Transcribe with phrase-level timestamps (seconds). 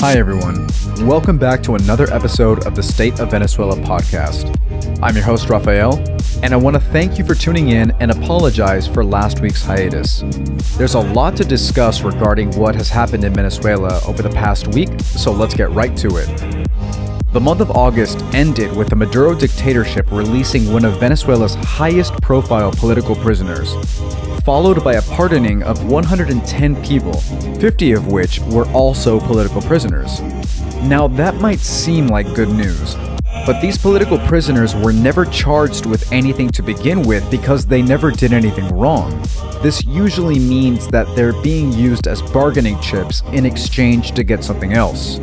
[0.00, 0.64] Hi, everyone.
[1.00, 4.56] Welcome back to another episode of the State of Venezuela podcast.
[5.02, 5.98] I'm your host, Rafael,
[6.44, 10.22] and I want to thank you for tuning in and apologize for last week's hiatus.
[10.76, 14.88] There's a lot to discuss regarding what has happened in Venezuela over the past week,
[15.00, 16.68] so let's get right to it.
[17.32, 22.70] The month of August ended with the Maduro dictatorship releasing one of Venezuela's highest profile
[22.70, 23.74] political prisoners,
[24.48, 27.12] followed by a pardoning of 110 people,
[27.60, 30.22] 50 of which were also political prisoners.
[30.84, 32.94] Now, that might seem like good news,
[33.44, 38.10] but these political prisoners were never charged with anything to begin with because they never
[38.10, 39.10] did anything wrong.
[39.62, 44.72] This usually means that they're being used as bargaining chips in exchange to get something
[44.72, 45.20] else.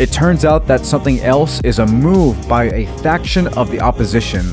[0.00, 4.52] It turns out that something else is a move by a faction of the opposition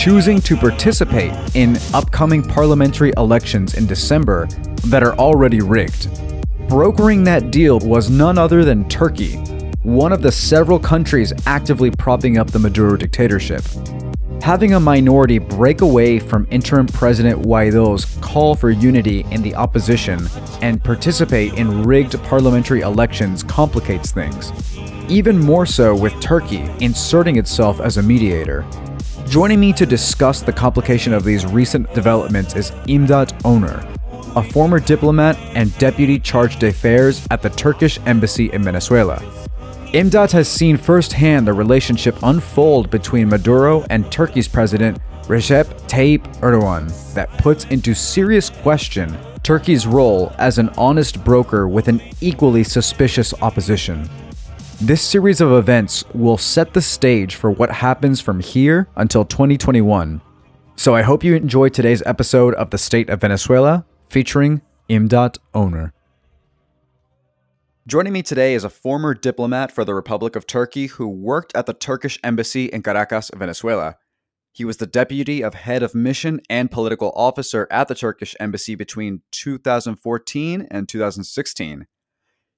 [0.00, 4.46] choosing to participate in upcoming parliamentary elections in December
[4.86, 6.08] that are already rigged.
[6.70, 9.36] Brokering that deal was none other than Turkey,
[9.82, 13.62] one of the several countries actively propping up the Maduro dictatorship.
[14.40, 20.26] Having a minority break away from interim President Guaido's call for unity in the opposition
[20.62, 24.50] and participate in rigged parliamentary elections complicates things.
[25.10, 28.64] Even more so with Turkey inserting itself as a mediator.
[29.30, 33.86] Joining me to discuss the complication of these recent developments is Imdat Oner,
[34.34, 39.18] a former diplomat and deputy charge d'affaires at the Turkish embassy in Venezuela.
[39.94, 47.14] Imdat has seen firsthand the relationship unfold between Maduro and Turkey's president Recep Tayyip Erdogan
[47.14, 53.32] that puts into serious question Turkey's role as an honest broker with an equally suspicious
[53.42, 54.10] opposition.
[54.82, 60.22] This series of events will set the stage for what happens from here until 2021.
[60.76, 65.92] So I hope you enjoy today's episode of The State of Venezuela featuring Imdat Oner.
[67.86, 71.66] Joining me today is a former diplomat for the Republic of Turkey who worked at
[71.66, 73.96] the Turkish embassy in Caracas, Venezuela.
[74.50, 78.76] He was the deputy of head of mission and political officer at the Turkish embassy
[78.76, 81.86] between 2014 and 2016.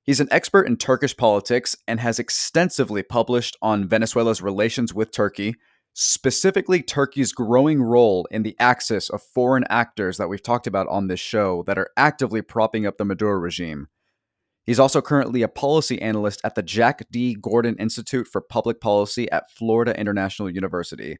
[0.04, 5.54] He's an expert in Turkish politics and has extensively published on Venezuela's relations with Turkey,
[5.94, 11.06] specifically Turkey's growing role in the axis of foreign actors that we've talked about on
[11.06, 13.86] this show that are actively propping up the Maduro regime.
[14.64, 17.36] He's also currently a policy analyst at the Jack D.
[17.40, 21.16] Gordon Institute for Public Policy at Florida International University.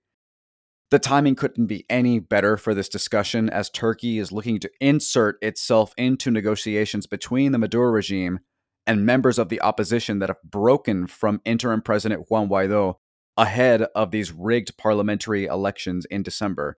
[0.91, 5.38] The timing couldn't be any better for this discussion as Turkey is looking to insert
[5.41, 8.41] itself into negotiations between the Maduro regime
[8.87, 12.97] and members of the opposition that have broken from interim President Juan Guaido
[13.37, 16.76] ahead of these rigged parliamentary elections in December.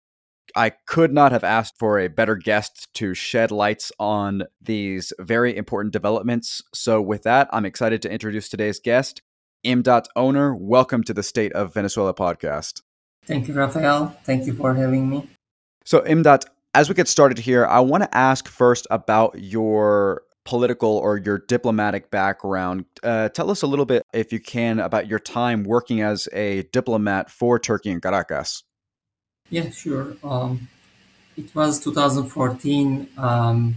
[0.54, 5.56] I could not have asked for a better guest to shed lights on these very
[5.56, 6.62] important developments.
[6.74, 9.22] So, with that, I'm excited to introduce today's guest,
[9.64, 10.54] Imdat Oner.
[10.54, 12.82] Welcome to the State of Venezuela podcast.
[13.24, 14.16] Thank you, Rafael.
[14.24, 15.28] Thank you for having me.
[15.86, 16.44] So, Imdat,
[16.74, 21.38] as we get started here, I want to ask first about your political or your
[21.38, 22.84] diplomatic background.
[23.02, 26.62] Uh, tell us a little bit, if you can, about your time working as a
[26.72, 28.62] diplomat for Turkey in Caracas.
[29.50, 30.16] Yeah, sure.
[30.22, 30.68] Um,
[31.36, 33.08] it was 2014.
[33.18, 33.76] Um,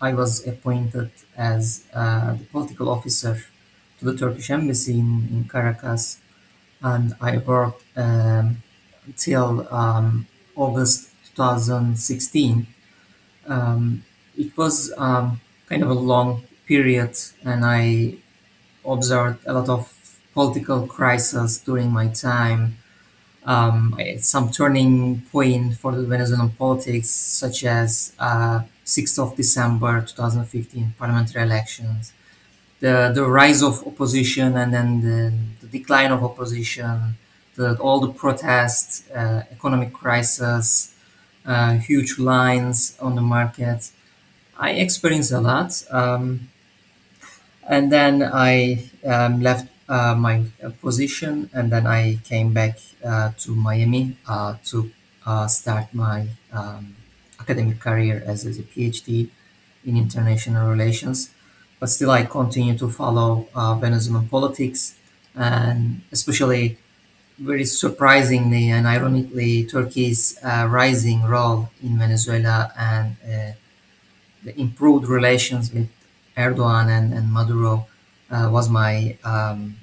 [0.00, 3.42] I was appointed as uh, the political officer
[3.98, 6.20] to the Turkish embassy in, in Caracas,
[6.80, 8.62] and I worked um,
[9.06, 12.66] until um, August 2016.
[13.48, 14.04] Um,
[14.36, 18.16] it was um, kind of a long period, and I
[18.84, 19.92] observed a lot of
[20.34, 22.78] political crises during my time.
[23.44, 30.94] Um, some turning point for the Venezuelan politics, such as uh, 6th of December 2015
[30.98, 32.12] parliamentary elections,
[32.80, 37.16] the the rise of opposition and then the, the decline of opposition,
[37.56, 40.94] the, all the protests, uh, economic crisis,
[41.46, 43.90] uh, huge lines on the market.
[44.58, 45.82] I experienced a lot.
[45.90, 46.50] Um,
[47.68, 53.32] and then I um, left uh, my uh, position and then I came back uh,
[53.38, 54.90] to Miami uh, to
[55.24, 56.96] uh, start my um,
[57.38, 59.28] academic career as, as, a PhD
[59.84, 61.30] in international relations.
[61.78, 64.96] But still, I continue to follow uh, Venezuelan politics
[65.34, 66.78] and especially
[67.38, 73.54] very surprisingly and ironically, Turkey's rising role in Venezuela and the
[74.56, 75.88] improved relations with
[76.36, 77.86] Erdogan and, and Maduro
[78.30, 79.76] uh, was my um,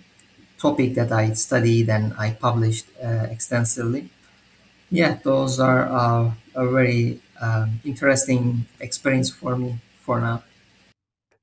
[0.57, 4.09] topic that I studied and I published uh, extensively.
[4.89, 10.43] Yeah, those are uh, a very um, interesting experience for me for now.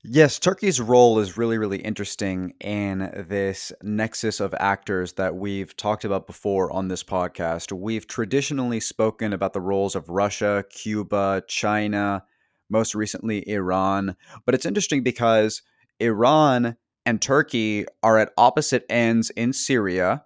[0.05, 6.05] Yes, Turkey's role is really, really interesting in this nexus of actors that we've talked
[6.05, 7.71] about before on this podcast.
[7.71, 12.25] We've traditionally spoken about the roles of Russia, Cuba, China,
[12.73, 14.17] most recently Iran.
[14.45, 15.63] But it's interesting because
[16.01, 16.77] Iran
[17.07, 20.25] and Turkey are at opposite ends in Syria.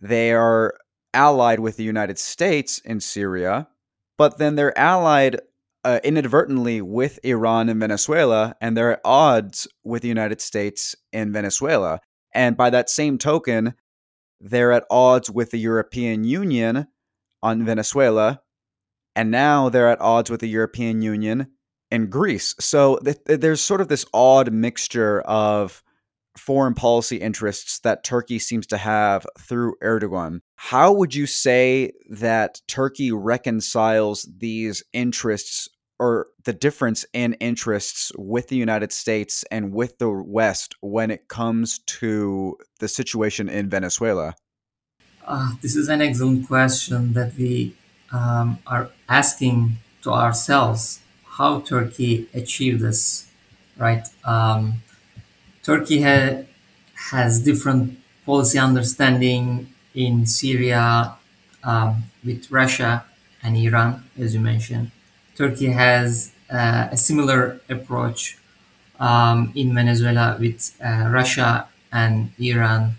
[0.00, 0.74] They are
[1.14, 3.68] allied with the United States in Syria,
[4.18, 5.40] but then they're allied
[5.84, 11.32] uh, inadvertently with Iran and Venezuela, and they're at odds with the United States and
[11.32, 12.00] Venezuela.
[12.34, 13.74] And by that same token,
[14.40, 16.88] they're at odds with the European Union
[17.42, 18.42] on Venezuela,
[19.14, 21.52] and now they're at odds with the European Union
[21.90, 22.54] in Greece.
[22.58, 25.82] So th- there's sort of this odd mixture of
[26.36, 30.40] foreign policy interests that Turkey seems to have through Erdogan.
[30.56, 35.68] How would you say that Turkey reconciles these interests
[35.98, 41.28] or the difference in interests with the United States and with the West when it
[41.28, 44.34] comes to the situation in Venezuela?
[45.26, 47.74] Uh, this is an excellent question that we
[48.12, 51.00] um, are asking to ourselves
[51.38, 53.28] how Turkey achieved this,
[53.76, 54.06] right?
[54.24, 54.82] Um,
[55.62, 56.42] Turkey ha-
[57.10, 61.14] has different policy understanding in Syria
[61.64, 63.04] um, with Russia
[63.42, 64.90] and Iran, as you mentioned.
[65.36, 68.38] Turkey has uh, a similar approach
[69.00, 72.96] um, in Venezuela with uh, Russia and Iran,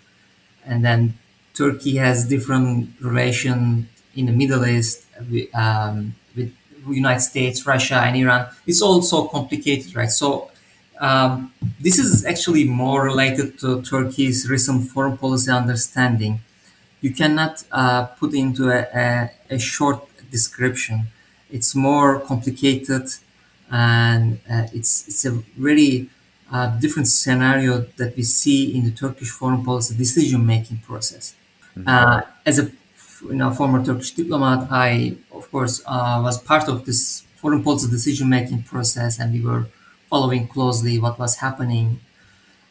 [0.65, 1.15] and then
[1.53, 5.05] Turkey has different relation in the Middle East
[5.53, 6.15] um,
[6.93, 8.47] United States, Russia, and Iran.
[8.65, 10.11] It's all so complicated, right?
[10.11, 10.51] So
[10.99, 16.39] um, this is actually more related to Turkey's recent foreign policy understanding.
[17.01, 21.07] You cannot uh, put into a, a, a short description
[21.49, 23.07] it's more complicated
[23.71, 26.09] and uh, it's it's a very
[26.51, 31.35] uh, different scenario that we see in the Turkish foreign policy decision making process.
[31.77, 31.87] Mm-hmm.
[31.87, 32.71] Uh, as a
[33.21, 37.89] you know, former Turkish diplomat, I of course uh, was part of this foreign policy
[37.89, 39.67] decision making process, and we were
[40.09, 41.99] following closely what was happening.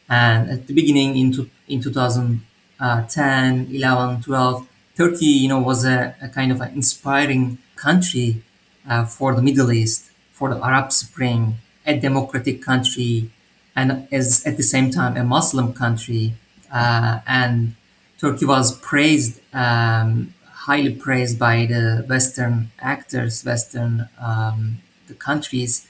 [0.09, 6.15] And at the beginning, in, to, in 2010, 11, 12, Turkey, you know, was a,
[6.23, 8.43] a kind of an inspiring country
[8.89, 11.57] uh, for the Middle East, for the Arab Spring,
[11.87, 13.31] a democratic country,
[13.75, 16.35] and as at the same time a Muslim country.
[16.73, 17.75] Uh, and
[18.19, 20.33] Turkey was praised, um,
[20.67, 25.87] highly praised by the Western actors, Western um, the countries.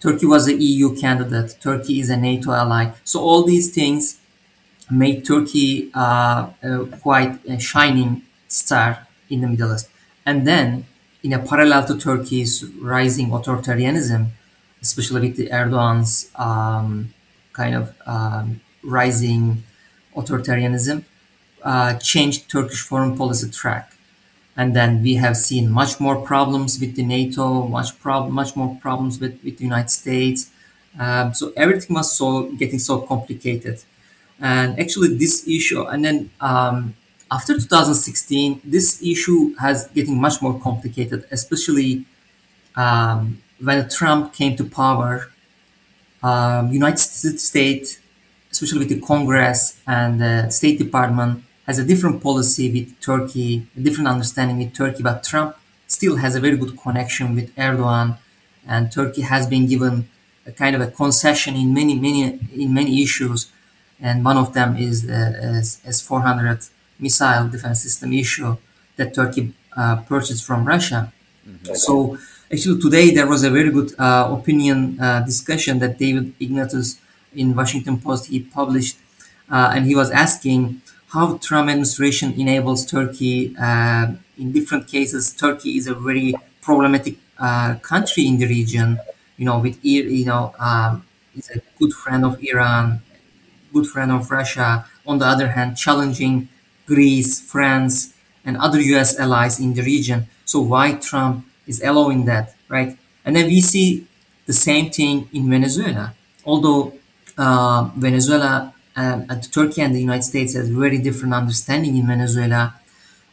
[0.00, 1.56] Turkey was an EU candidate.
[1.60, 2.92] Turkey is a NATO ally.
[3.04, 4.18] So all these things
[4.90, 6.46] made Turkey uh,
[7.02, 9.88] quite a shining star in the Middle East.
[10.24, 10.86] And then
[11.22, 14.28] in a parallel to Turkey's rising authoritarianism,
[14.80, 17.12] especially with Erdogan's um,
[17.52, 19.62] kind of um, rising
[20.16, 21.04] authoritarianism,
[21.62, 23.95] uh, changed Turkish foreign policy track.
[24.56, 28.76] And then we have seen much more problems with the NATO, much prob- much more
[28.80, 30.50] problems with, with the United States.
[30.98, 33.82] Um, so everything was so getting so complicated.
[34.40, 36.94] And actually, this issue, and then um,
[37.30, 42.04] after 2016, this issue has getting much more complicated, especially
[42.76, 45.30] um, when Trump came to power.
[46.22, 47.98] Um, United States,
[48.50, 53.80] especially with the Congress and the State Department, has a different policy with Turkey, a
[53.80, 55.02] different understanding with Turkey.
[55.02, 55.56] But Trump
[55.86, 58.18] still has a very good connection with Erdogan,
[58.66, 60.08] and Turkey has been given
[60.46, 63.50] a kind of a concession in many, many, in many issues,
[64.00, 66.60] and one of them is the S 400
[66.98, 68.56] missile defense system issue
[68.96, 71.12] that Turkey uh, purchased from Russia.
[71.48, 71.74] Mm-hmm.
[71.74, 72.18] So
[72.50, 77.00] actually today there was a very good uh, opinion uh, discussion that David Ignatius
[77.34, 78.96] in Washington Post he published,
[79.50, 80.80] uh, and he was asking
[81.16, 84.06] how Trump administration enables Turkey uh,
[84.36, 85.32] in different cases.
[85.32, 89.00] Turkey is a very problematic uh, country in the region.
[89.38, 93.00] You know, with you know, um, it's a good friend of Iran,
[93.72, 94.84] good friend of Russia.
[95.06, 96.48] On the other hand, challenging
[96.86, 98.12] Greece, France,
[98.44, 100.26] and other US allies in the region.
[100.44, 102.98] So why Trump is allowing that, right?
[103.24, 104.06] And then we see
[104.44, 106.12] the same thing in Venezuela.
[106.44, 106.92] Although
[107.38, 112.74] uh, Venezuela um, and Turkey and the United States has very different understanding in Venezuela,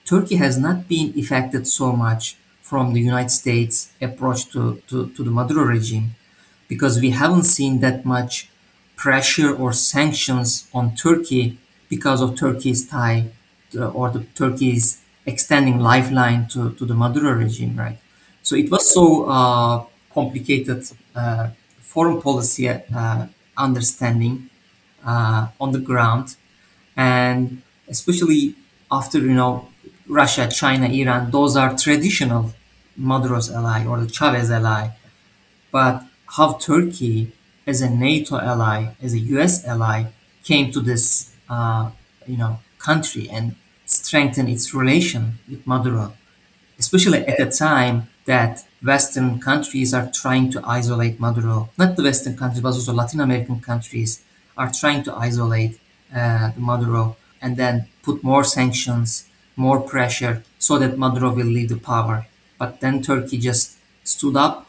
[0.06, 5.24] Turkey has not been affected so much from the United States approach to, to, to
[5.24, 6.16] the Maduro regime
[6.68, 8.50] because we haven't seen that much
[8.96, 11.58] pressure or sanctions on Turkey
[11.90, 13.28] because of Turkey's tie
[13.78, 17.98] uh, or the Turkey's extending lifeline to, to the Maduro regime, right?
[18.42, 20.84] So it was so uh, complicated
[21.16, 23.28] uh, foreign policy uh,
[23.58, 24.50] understanding
[25.06, 26.36] uh, on the ground,
[26.98, 28.56] and especially
[28.92, 29.70] after you know
[30.08, 32.54] Russia, China, Iran, those are traditional
[32.98, 34.90] Maduro's ally or the Chavez ally.
[35.72, 36.04] But
[36.38, 37.32] how Turkey,
[37.68, 39.66] as a NATO ally, as a U.S.
[39.66, 40.06] ally,
[40.44, 41.92] came to this uh,
[42.28, 43.56] you know country and
[43.86, 46.14] strengthened its relation with Maduro
[46.80, 51.70] especially at a time that Western countries are trying to isolate Maduro.
[51.78, 54.24] Not the Western countries, but also Latin American countries
[54.58, 55.80] are trying to isolate
[56.16, 61.78] uh, Maduro and then put more sanctions, more pressure, so that Maduro will leave the
[61.78, 62.28] power.
[62.58, 64.68] But then Turkey just stood up,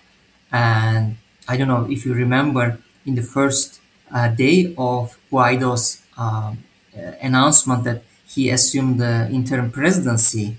[0.51, 1.17] and
[1.49, 3.81] I don't know if you remember in the first
[4.13, 6.59] uh, day of Guaido's um,
[6.97, 10.57] uh, announcement that he assumed the interim presidency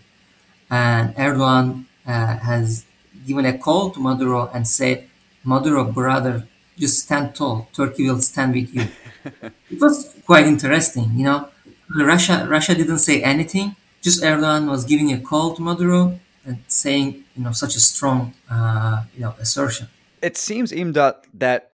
[0.70, 2.86] and Erdogan uh, has
[3.26, 5.08] given a call to Maduro and said,
[5.44, 7.68] Maduro, brother, just stand tall.
[7.74, 8.88] Turkey will stand with you.
[9.26, 11.50] It was quite interesting, you know.
[11.90, 13.76] Russia, Russia didn't say anything.
[14.02, 18.34] Just Erdogan was giving a call to Maduro and saying, you know, such a strong,
[18.50, 19.88] uh, you know, assertion.
[20.22, 21.72] It seems, Imdat, that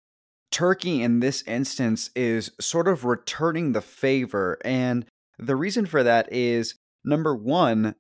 [0.51, 4.57] Turkey in this instance is sort of returning the favor.
[4.63, 5.05] And
[5.37, 7.95] the reason for that is number one,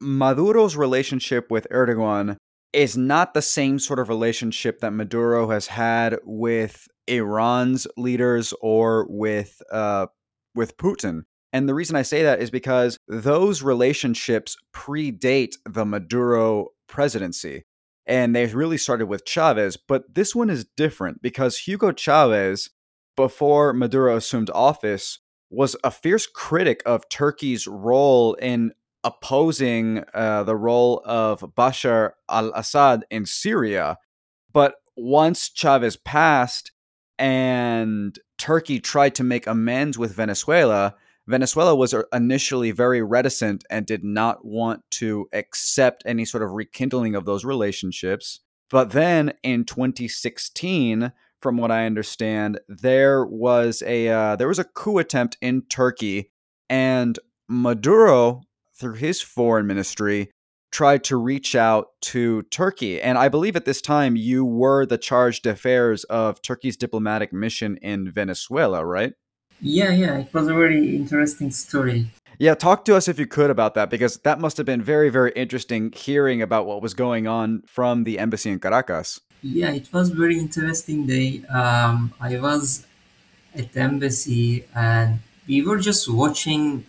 [0.00, 2.36] Maduro's relationship with Erdogan
[2.72, 9.06] is not the same sort of relationship that Maduro has had with Iran's leaders or
[9.08, 10.06] with uh,
[10.54, 11.22] with Putin.
[11.52, 17.64] And the reason I say that is because those relationships predate the Maduro presidency.
[18.06, 22.70] And they really started with Chavez, but this one is different because Hugo Chavez,
[23.16, 28.72] before Maduro assumed office, was a fierce critic of Turkey's role in
[29.04, 33.98] opposing uh, the role of Bashar al Assad in Syria.
[34.52, 36.72] But once Chavez passed
[37.18, 40.94] and Turkey tried to make amends with Venezuela,
[41.28, 46.52] Venezuela was uh, initially very reticent and did not want to accept any sort of
[46.52, 48.40] rekindling of those relationships.
[48.70, 54.64] But then in 2016, from what I understand, there was a uh, there was a
[54.64, 56.32] coup attempt in Turkey,
[56.68, 58.42] and Maduro
[58.74, 60.30] through his foreign ministry,
[60.70, 63.00] tried to reach out to Turkey.
[63.00, 67.78] And I believe at this time you were the charge d'affaires of Turkey's diplomatic mission
[67.78, 69.14] in Venezuela, right?
[69.60, 72.10] Yeah, yeah, it was a very interesting story.
[72.38, 75.08] Yeah, talk to us if you could about that because that must have been very,
[75.08, 79.20] very interesting hearing about what was going on from the embassy in Caracas.
[79.42, 81.42] Yeah, it was very interesting day.
[81.46, 82.86] Um, I was
[83.54, 86.84] at the embassy and we were just watching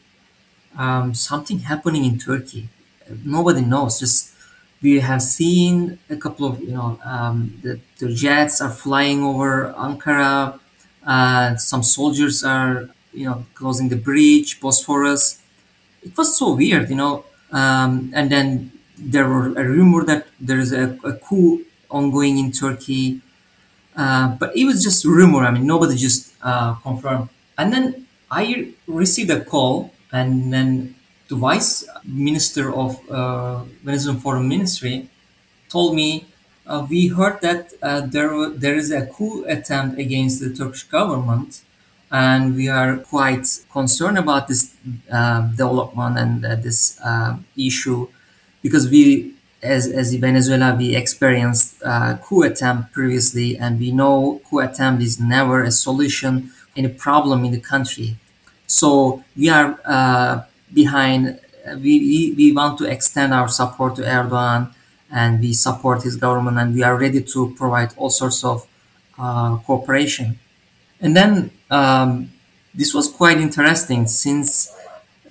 [0.77, 2.69] um, something happening in Turkey.
[3.23, 3.99] Nobody knows.
[3.99, 4.33] Just
[4.81, 9.73] we have seen a couple of you know um, the, the jets are flying over
[9.77, 10.59] Ankara.
[11.05, 15.41] Uh, some soldiers are you know closing the bridge, Bosphorus.
[16.03, 17.25] It was so weird, you know.
[17.51, 22.51] Um, and then there were a rumor that there is a, a coup ongoing in
[22.51, 23.21] Turkey,
[23.95, 25.45] uh, but it was just rumor.
[25.45, 27.29] I mean, nobody just uh, confirmed.
[27.57, 30.95] And then I received a call and then
[31.29, 35.07] the vice minister of uh, Venezuelan Foreign Ministry
[35.69, 36.25] told me,
[36.65, 41.61] uh, we heard that uh, there there is a coup attempt against the Turkish government,
[42.11, 44.75] and we are quite concerned about this
[45.11, 48.07] uh, development and uh, this uh, issue,
[48.61, 54.59] because we, as as Venezuela, we experienced a coup attempt previously, and we know coup
[54.59, 58.15] attempt is never a solution any problem in the country.
[58.67, 60.43] So we are uh,
[60.73, 61.39] behind.
[61.67, 64.73] We, we, we want to extend our support to Erdogan
[65.11, 68.67] and we support his government and we are ready to provide all sorts of
[69.17, 70.39] uh, cooperation.
[71.01, 72.31] And then um,
[72.73, 74.71] this was quite interesting since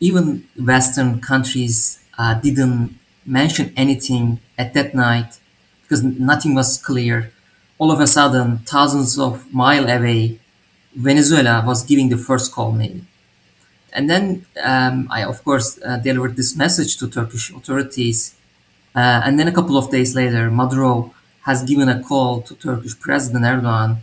[0.00, 5.38] even Western countries uh, didn't mention anything at that night
[5.83, 7.33] because nothing was clear.
[7.78, 10.40] All of a sudden, thousands of miles away,
[10.95, 13.04] Venezuela was giving the first call, maybe.
[13.92, 18.35] And then um, I, of course, uh, delivered this message to Turkish authorities.
[18.95, 22.99] Uh, and then a couple of days later, Maduro has given a call to Turkish
[22.99, 23.99] President Erdogan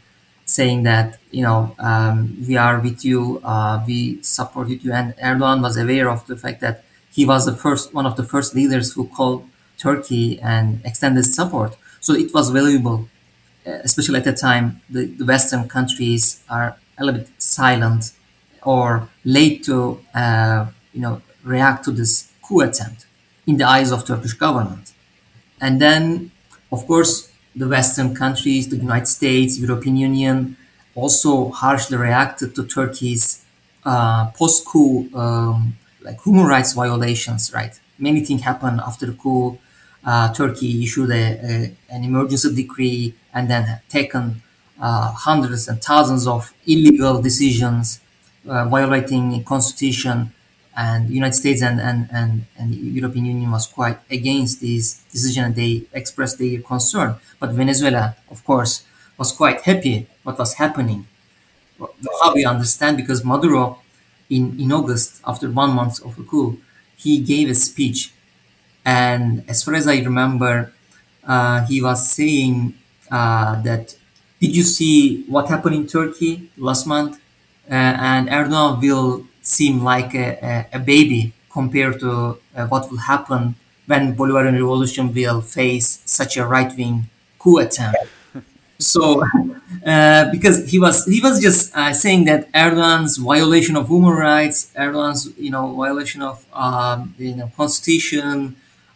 [0.46, 4.94] saying that, you know, um, we are with you, uh, we supported you.
[4.94, 8.24] And Erdogan was aware of the fact that he was the first, one of the
[8.24, 11.78] first leaders who called Turkey and extended support.
[12.00, 13.10] So it was valuable,
[13.66, 18.12] uh, especially at the time the, the Western countries are a little bit silent
[18.66, 23.06] or late to uh, you know react to this coup attempt
[23.48, 24.94] in the eyes of Turkish government.
[25.62, 26.32] And then,
[26.72, 30.58] of course, the Western countries, the United States, European Union,
[30.96, 33.46] also harshly reacted to Turkey's
[33.86, 37.54] uh, post-coup um, like human rights violations.
[37.54, 39.58] Right, many things happened after the coup.
[40.04, 44.44] Uh, Turkey issued a, a, an emergency decree and then taken
[44.80, 48.02] uh, hundreds and thousands of illegal decisions
[48.46, 50.32] violating constitution
[50.78, 55.46] and United States and, and, and, and the European Union was quite against this decision
[55.46, 57.16] and They expressed their concern.
[57.40, 58.84] But Venezuela, of course,
[59.18, 61.08] was quite happy what was happening.
[62.22, 63.80] How we understand because Maduro,
[64.30, 66.60] in, in August, after one month of the coup,
[66.96, 68.14] he gave a speech.
[68.86, 70.74] And as far as I remember,
[71.26, 72.76] uh, he was saying
[73.12, 73.96] uh, that,
[74.42, 77.20] did you see what happened in Turkey last month?
[77.70, 80.38] Uh, and Erdogan will seem like a,
[80.74, 83.56] a, a baby compared to uh, what will happen
[83.88, 87.98] when Bolivarian revolution will face such a right-wing coup attempt.
[88.78, 89.24] So,
[89.86, 94.72] uh, because he was he was just uh, saying that Erdogan's violation of human rights,
[94.76, 98.56] Erdogan's you know violation of um, you know constitution,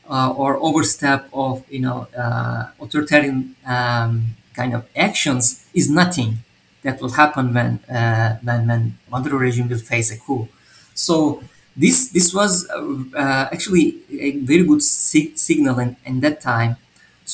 [0.10, 6.40] uh, or overstep of you know uh, authoritarian um, kind of actions is nothing
[6.84, 10.48] that will happen when uh, when when Maduro regime will face a coup.
[10.94, 11.42] So
[11.76, 16.78] this this was uh, actually a very good sig- signal in, in that time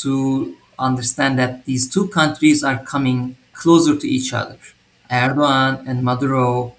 [0.04, 4.58] to understand that these two countries are coming closer to each other.
[5.10, 6.76] Erdogan and Maduro,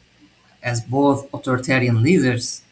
[0.63, 2.63] as both authoritarian leaders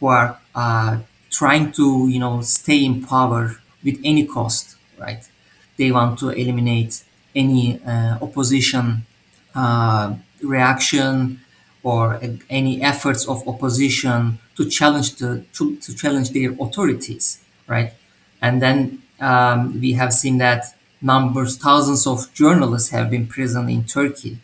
[0.00, 0.98] who are uh,
[1.30, 5.28] trying to, you know, stay in power with any cost, right?
[5.76, 7.02] They want to eliminate
[7.34, 9.06] any uh, opposition
[9.54, 11.40] uh, reaction
[11.82, 17.92] or any efforts of opposition to challenge the to, to challenge their authorities, right?
[18.40, 23.84] And then um, we have seen that numbers, thousands of journalists have been imprisoned in
[23.84, 24.38] Turkey,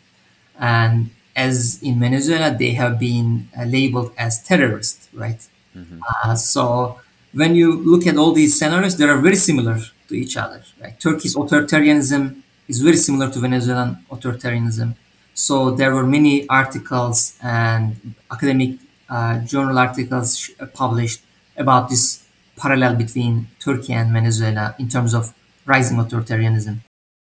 [0.59, 5.47] and as in Venezuela, they have been uh, labeled as terrorists, right?
[5.75, 5.99] Mm-hmm.
[6.23, 6.99] Uh, so
[7.33, 10.61] when you look at all these scenarios, they are very similar to each other.
[10.81, 10.99] Right?
[10.99, 14.95] Turkey's authoritarianism is very similar to Venezuelan authoritarianism.
[15.39, 18.77] So there were many articles and academic
[19.09, 21.21] uh, journal articles published
[21.55, 22.25] about this
[22.57, 25.33] parallel between Turkey and Venezuela in terms of
[25.65, 26.79] rising authoritarianism.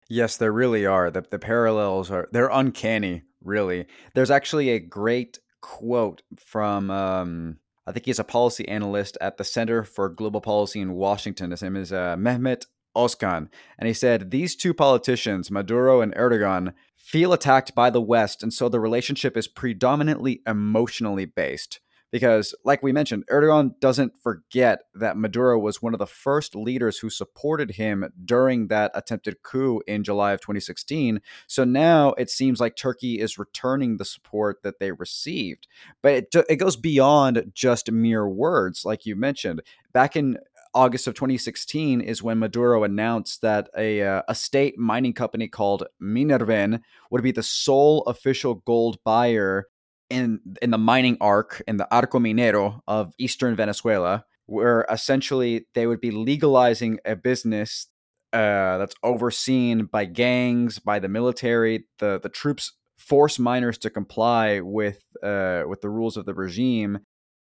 [0.10, 1.12] Yes, there really are.
[1.12, 3.86] The, the parallels are they're uncanny, really.
[4.16, 9.44] There's actually a great quote from um, I think he's a policy analyst at the
[9.44, 11.52] Center for Global Policy in Washington.
[11.52, 12.66] His name is uh, Mehmet
[12.98, 16.74] Ozkan, and he said these two politicians, Maduro and Erdogan,
[17.10, 21.80] feel attacked by the West, and so the relationship is predominantly emotionally based
[22.12, 27.00] because, like we mentioned, Erdogan doesn't forget that Maduro was one of the first leaders
[27.00, 31.20] who supported him during that attempted coup in July of 2016.
[31.48, 35.68] So now it seems like Turkey is returning the support that they received.
[36.04, 39.62] But it, it goes beyond just mere words, like you mentioned.
[39.94, 40.38] Back in
[40.74, 45.84] August of 2016 is when Maduro announced that a, uh, a state mining company called
[46.02, 49.68] Minerven would be the sole official gold buyer
[50.10, 55.88] in in the mining arc in the Arco Minero of eastern Venezuela, where essentially they
[55.88, 57.88] would be legalizing a business
[58.34, 61.86] uh, that's overseen by gangs, by the military.
[62.00, 67.00] The the troops force miners to comply with uh, with the rules of the regime,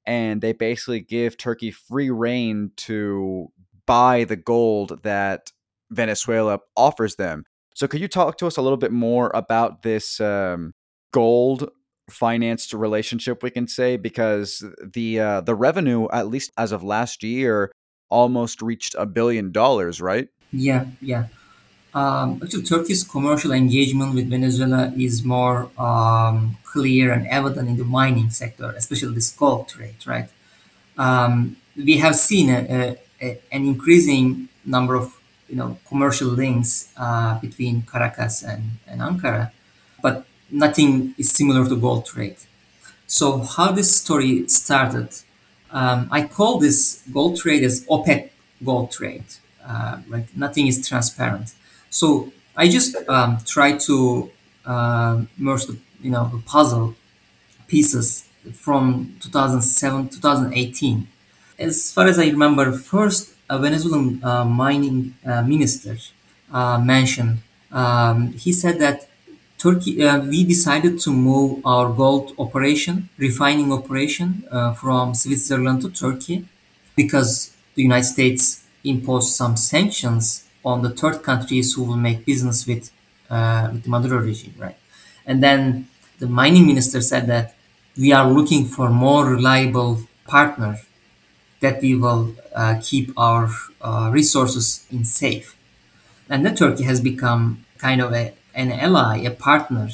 [0.07, 3.49] and they basically give Turkey free reign to
[3.87, 5.53] buy the gold that
[5.91, 7.45] Venezuela offers them.
[7.75, 10.73] So, could you talk to us a little bit more about this um,
[11.13, 11.69] gold
[12.11, 13.97] financed relationship we can say?
[13.97, 17.71] Because the uh, the revenue at least as of last year
[18.09, 20.29] almost reached a billion dollars right?
[20.53, 21.27] Yeah yeah
[22.01, 27.89] um, actually turkey's commercial engagement with venezuela is more um, clear and evident in the
[27.99, 30.29] mining sector especially the gold trade right
[30.99, 35.07] um, we have seen a, a, an increasing number of
[35.49, 39.51] you know commercial links uh, between caracas and, and ankara
[40.03, 42.37] but nothing is similar to gold trade.
[43.07, 45.09] So how this story started,
[45.71, 48.33] um, I call this gold trade as opaque
[48.65, 49.25] gold trade.
[49.67, 51.55] Uh, right, nothing is transparent.
[52.01, 53.97] So I just um, try to
[54.73, 55.15] uh,
[55.47, 56.95] merge the you know the puzzle
[57.69, 58.07] pieces
[58.65, 58.85] from
[59.21, 61.09] 2007 2018.
[61.59, 65.97] As far as I remember, first a Venezuelan uh, mining uh, minister
[66.53, 67.39] uh, mentioned.
[67.73, 69.09] Um, he said that
[69.59, 75.91] Turkey, uh, we decided to move our gold operation, refining operation, uh, from Switzerland to
[75.91, 76.45] Turkey
[76.95, 82.67] because the United States imposed some sanctions on the third countries who will make business
[82.67, 82.91] with,
[83.31, 84.77] uh, with the Maduro regime, right?
[85.27, 87.55] And then the mining minister said that
[87.97, 90.81] we are looking for more reliable partner
[91.61, 93.51] that we will uh, keep our
[93.81, 95.57] uh, resources in safe.
[96.31, 99.91] And then Turkey has become kind of a, an ally, a partner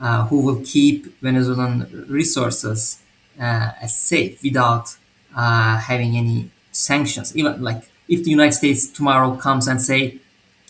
[0.00, 3.02] uh, who will keep Venezuelan resources
[3.40, 4.96] uh, as safe without
[5.36, 7.36] uh, having any sanctions.
[7.36, 10.18] Even like if the United States tomorrow comes and say,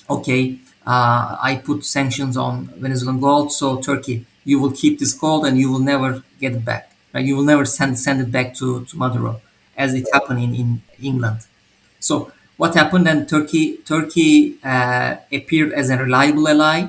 [0.08, 5.46] okay, uh, I put sanctions on Venezuelan gold, so Turkey, you will keep this gold
[5.46, 6.92] and you will never get it back.
[7.14, 7.24] Right?
[7.24, 9.40] You will never send send it back to, to Maduro,
[9.76, 11.40] as it happened in, in England.
[12.00, 13.26] So what happened then?
[13.26, 16.88] Turkey Turkey uh, appeared as a reliable ally,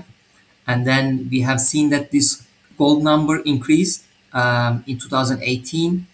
[0.68, 2.46] and then we have seen that this
[2.78, 6.08] gold number increased um, in 2018,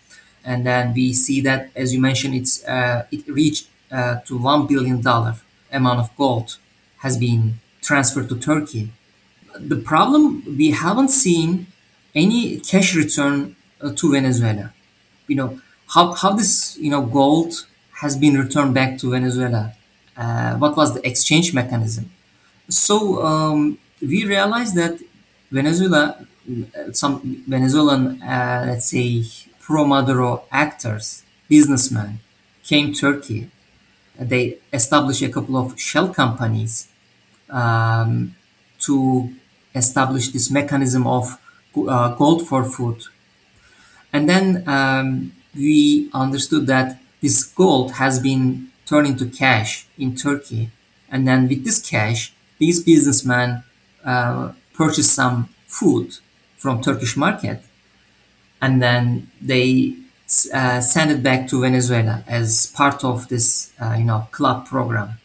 [0.45, 5.01] and then we see that, as you mentioned, it's uh, it reached to one billion
[5.01, 5.35] dollar
[5.71, 6.57] amount of gold
[6.99, 8.89] has been transferred to Turkey.
[9.59, 11.67] The problem we haven't seen
[12.13, 14.73] any cash return uh, to Venezuela.
[15.27, 15.61] You know
[15.93, 17.65] how how this you know gold
[18.01, 19.73] has been returned back to Venezuela.
[20.15, 22.11] Uh, what was the exchange mechanism?
[22.69, 24.99] So um, we realized that
[25.51, 26.25] Venezuela,
[26.91, 29.23] some Venezuelan, uh, let's say,
[29.59, 32.19] pro-Maduro actors, businessmen,
[32.63, 33.49] came Turkey.
[34.19, 36.87] They established a couple of shell companies
[37.49, 38.35] um,
[38.79, 39.33] to
[39.75, 41.37] establish this mechanism of
[41.75, 43.03] uh, gold for food.
[44.11, 50.71] And then um, we understood that this gold has been turned into cash in Turkey.
[51.11, 53.63] And then with this cash, these businessmen
[54.03, 56.17] uh, purchased some food
[56.57, 57.61] from Turkish market,
[58.61, 59.95] and then they
[60.53, 65.19] uh, send it back to Venezuela as part of this, uh, you know, CLAP program.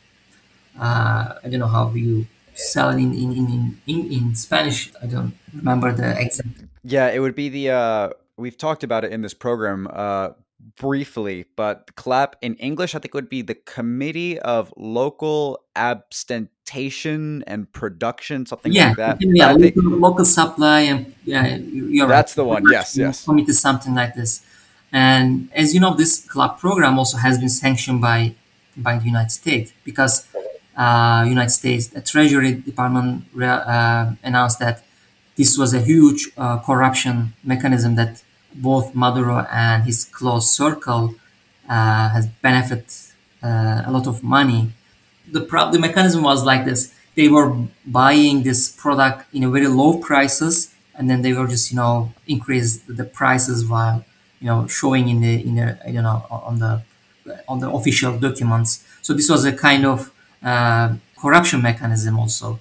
[0.79, 4.93] Uh, I don't know how you sell it in in, in, in, in Spanish.
[5.03, 6.49] I don't remember the exact.
[6.85, 7.71] Yeah, it would be the.
[7.71, 9.89] Uh, we've talked about it in this program.
[9.91, 10.31] Uh,
[10.77, 17.71] briefly, but CLAP in English, I think would be the Committee of Local Abstention and
[17.73, 19.17] Production, something yeah, like that.
[19.21, 22.37] Yeah, local, think, local, supply and yeah, you're that's right.
[22.37, 22.65] the one.
[22.71, 23.25] Yes, yes.
[23.25, 24.43] Committee, something like this.
[24.93, 28.35] And as you know, this CLAP program also has been sanctioned by
[28.77, 30.27] by the United States because
[30.77, 34.83] uh, United States the Treasury Department uh, announced that
[35.37, 38.23] this was a huge uh, corruption mechanism that
[38.55, 41.15] both Maduro and his close circle
[41.69, 42.87] uh, has benefited
[43.43, 44.71] uh, a lot of money.
[45.31, 47.51] The, pro- the mechanism was like this: they were
[47.87, 52.13] buying this product in a very low prices, and then they were just you know
[52.27, 54.05] increase the prices while
[54.43, 56.83] you know showing in the in the you know on the
[57.49, 58.85] on the official documents.
[59.03, 60.11] So this was a kind of
[60.43, 62.59] uh, corruption mechanism also.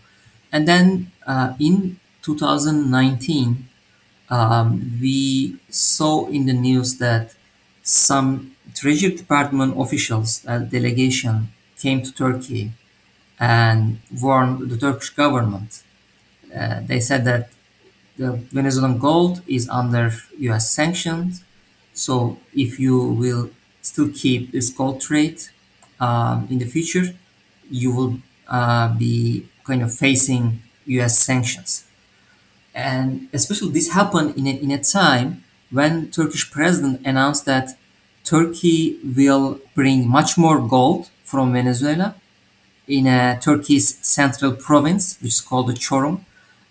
[0.52, 3.67] And then uh, in 2019,
[4.30, 7.34] um, we saw in the news that
[7.84, 12.72] some Treasury Department officials, a delegation, came to Turkey
[13.39, 15.84] and warned the Turkish government.
[16.56, 17.50] Uh, they said that
[18.17, 21.44] the Venezuelan gold is under US sanctions.
[22.06, 23.44] So if you will
[23.82, 25.40] still keep this gold trade
[26.00, 27.08] um, in the future,
[27.70, 28.14] you will
[28.48, 30.44] uh, be kind of facing
[30.98, 31.86] US sanctions
[32.74, 37.78] and especially this happened in a, in a time when Turkish president announced that
[38.24, 42.16] Turkey will bring much more gold from Venezuela
[42.88, 46.22] in a Turkey's central province, which is called the Çorum.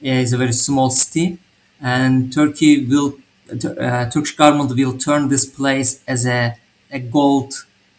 [0.00, 1.38] It's a very small city,
[1.80, 3.18] and Turkey will,
[3.52, 6.56] uh, Turkish government will turn this place as a,
[6.90, 7.52] a gold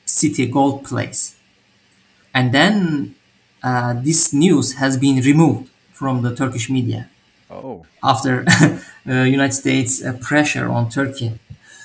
[0.06, 1.36] city, gold place.
[2.34, 3.16] And then
[3.64, 7.10] uh, this news has been removed from the Turkish media
[7.52, 7.86] Oh.
[8.02, 8.46] After
[9.08, 11.38] uh, United States uh, pressure on Turkey,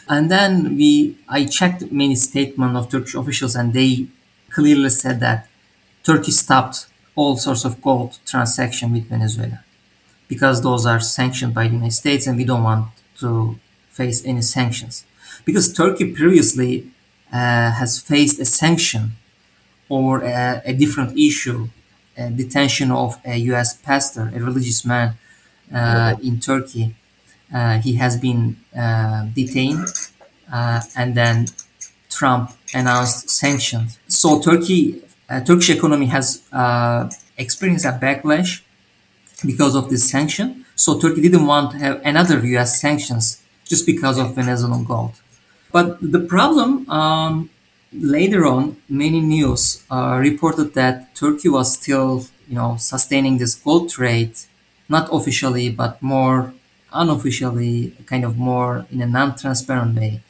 [0.09, 4.07] and then we I checked many statements of Turkish officials, and they
[4.51, 5.49] clearly said that
[6.05, 9.65] Turkey stopped all sorts of gold transaction with Venezuela
[10.29, 12.87] because those are sanctioned by the United States, and we don't want
[13.21, 13.59] to
[13.91, 15.05] face any sanctions
[15.45, 16.91] because Turkey previously
[17.33, 19.13] uh, has faced a sanction
[19.89, 21.69] or a, a different issue,
[22.17, 23.75] a detention of a U.S.
[23.77, 25.17] pastor, a religious man
[25.75, 26.95] uh, in Turkey.
[27.53, 29.87] Uh, he has been uh, detained,
[30.53, 31.47] and then
[32.11, 33.99] Trump announced sanctions.
[34.09, 35.03] So Turkey,
[35.47, 36.43] Turkish economy has
[37.39, 38.63] experienced a backlash
[39.45, 40.66] because of this sanction.
[40.77, 42.81] So Turkey didn't want to have another U.S.
[42.81, 45.15] sanctions just because of Venezuelan gold.
[45.73, 47.51] But the problem um,
[47.93, 53.91] later on, many news uh, reported that Turkey was still, you know, sustaining this gold
[53.91, 54.35] trade
[54.89, 56.55] not officially, but more
[56.93, 60.21] unofficially, kind of more in a non-transparent way.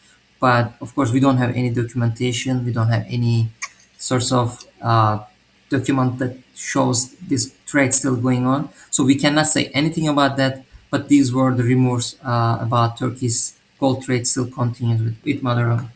[0.40, 2.64] But of course, we don't have any documentation.
[2.64, 3.48] We don't have any
[3.98, 5.24] sorts of uh,
[5.68, 8.70] document that shows this trade still going on.
[8.90, 10.64] So we cannot say anything about that.
[10.90, 15.90] But these were the rumors uh, about Turkey's gold trade still continues with, with Maduro.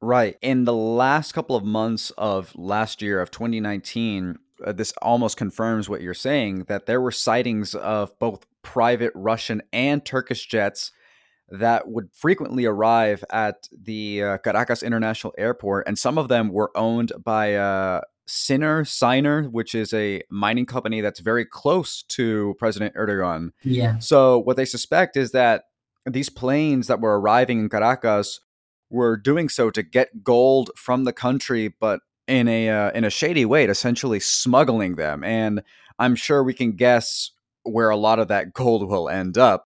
[0.00, 0.36] Right.
[0.42, 5.88] In the last couple of months of last year of 2019, uh, this almost confirms
[5.88, 10.92] what you're saying that there were sightings of both private Russian and Turkish jets
[11.48, 16.70] that would frequently arrive at the uh, Caracas International Airport, and some of them were
[16.76, 22.94] owned by uh, Sinner Siner, which is a mining company that's very close to President
[22.94, 23.50] Erdogan.
[23.62, 23.98] Yeah.
[23.98, 25.64] So what they suspect is that
[26.06, 28.40] these planes that were arriving in Caracas
[28.90, 33.10] were doing so to get gold from the country, but in a uh, in a
[33.10, 35.22] shady way, essentially smuggling them.
[35.24, 35.62] And
[35.98, 37.30] I'm sure we can guess
[37.64, 39.66] where a lot of that gold will end up.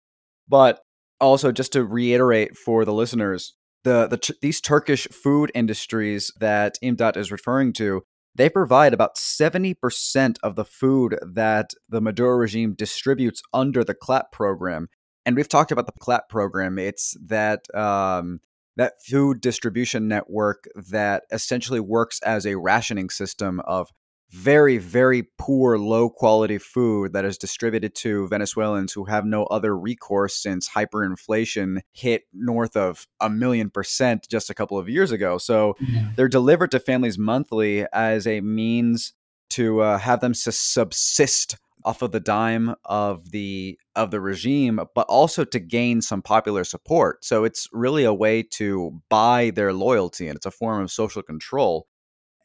[0.49, 0.81] But
[1.21, 7.17] also, just to reiterate for the listeners, the, the these Turkish food industries that Imdat
[7.17, 8.03] is referring to,
[8.37, 14.31] they provide about 70% of the food that the Maduro regime distributes under the CLAP
[14.31, 14.89] program.
[15.25, 16.79] And we've talked about the CLAP program.
[16.79, 18.41] It's that um,
[18.77, 23.89] that food distribution network that essentially works as a rationing system of
[24.31, 29.77] very, very poor, low quality food that is distributed to Venezuelans who have no other
[29.77, 35.39] recourse since hyperinflation hit north of a million percent just a couple of years ago.
[35.39, 36.11] So yeah.
[36.17, 39.13] they're delivered to families monthly as a means
[39.51, 45.07] to uh, have them subsist off of the dime of the of the regime, but
[45.09, 47.25] also to gain some popular support.
[47.25, 51.23] So it's really a way to buy their loyalty, and it's a form of social
[51.23, 51.87] control.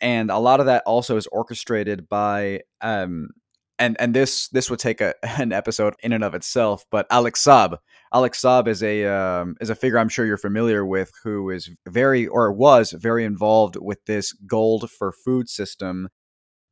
[0.01, 3.29] And a lot of that also is orchestrated by um,
[3.79, 6.85] and and this this would take a, an episode in and of itself.
[6.91, 7.77] But Alex Saab,
[8.13, 11.69] Alex Saab is a um, is a figure I'm sure you're familiar with, who is
[11.87, 16.09] very or was very involved with this gold for food system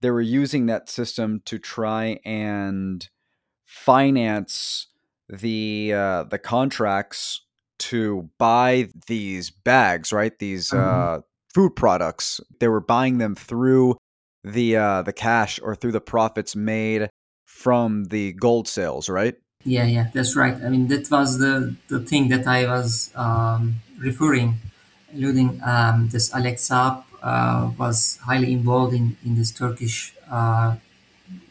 [0.01, 3.09] they were using that system to try and
[3.65, 4.87] finance
[5.27, 7.45] the uh, the contracts
[7.77, 10.37] to buy these bags, right?
[10.39, 11.19] These mm-hmm.
[11.19, 11.21] uh,
[11.53, 12.41] food products.
[12.59, 13.97] They were buying them through
[14.43, 17.09] the uh, the cash or through the profits made
[17.45, 19.35] from the gold sales, right?
[19.65, 20.55] Yeah, yeah, that's right.
[20.63, 24.59] I mean, that was the the thing that I was um, referring,
[25.13, 25.61] alluding.
[25.63, 30.77] Um, this Alex Saab uh, was highly involved in, in this Turkish uh,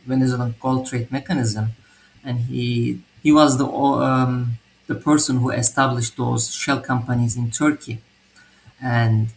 [0.07, 1.73] Venezuelan gold trade mechanism,
[2.25, 7.99] and he he was the um, the person who established those shell companies in Turkey,
[8.81, 9.29] and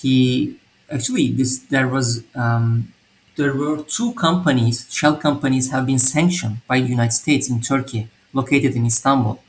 [0.00, 0.56] he
[0.90, 2.92] actually this there was um,
[3.36, 8.08] there were two companies shell companies have been sanctioned by the United States in Turkey,
[8.32, 9.42] located in Istanbul.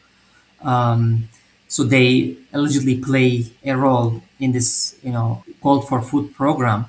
[0.61, 1.29] Um,
[1.67, 6.85] so they allegedly play a role in this, you know, gold for food program,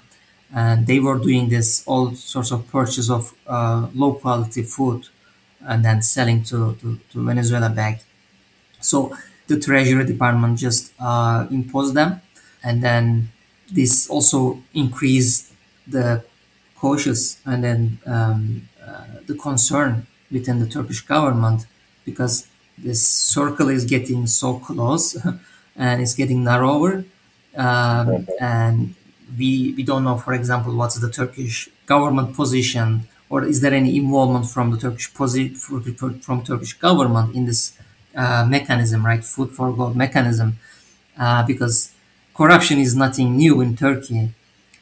[0.53, 5.09] and they were doing this all sorts of purchase of uh, low quality food,
[5.65, 8.03] and then selling to, to, to Venezuela back.
[8.81, 12.21] So the Treasury Department just uh, imposed them,
[12.63, 13.29] and then
[13.73, 15.53] this also increased
[15.87, 16.25] the
[16.77, 21.67] cautious and then um, uh, the concern within the Turkish government
[22.05, 25.17] because this circle is getting so close
[25.77, 27.05] and it's getting narrower.
[27.57, 28.95] Um, and
[29.39, 33.97] we we don't know for example what's the turkish government position or is there any
[33.97, 35.55] involvement from the turkish position
[36.21, 37.79] from turkish government in this
[38.17, 39.25] uh, mechanism right?
[39.25, 40.59] Food for gold mechanism.
[41.19, 41.92] Uh, because
[42.35, 44.31] corruption is nothing new in turkey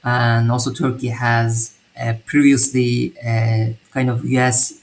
[0.04, 4.80] and also turkey has uh, previously a kind of us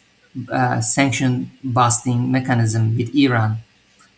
[0.51, 3.57] uh, sanction busting mechanism with Iran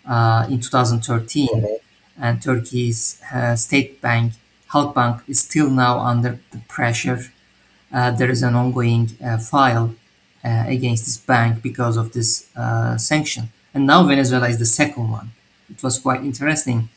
[0.06, 2.24] uh, in 2013, mm-hmm.
[2.24, 4.34] and Turkey's uh, state bank
[4.72, 7.32] Halkbank is still now under the pressure.
[7.92, 9.96] Uh, there is an ongoing uh, file
[10.44, 12.50] uh, against this bank because of this
[12.98, 15.32] sanction, and now Venezuela is the second one.
[15.70, 16.90] It was quite interesting.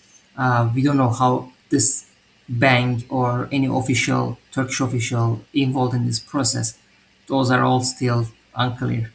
[0.74, 2.06] We don't know how this
[2.48, 6.78] bank or any official Turkish official involved in this process.
[7.26, 9.12] Those are all still unclear.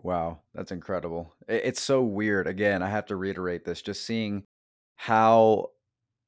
[0.00, 1.32] Wow, that's incredible.
[1.48, 2.46] It's so weird.
[2.46, 4.44] Again, I have to reiterate this just seeing
[4.96, 5.70] how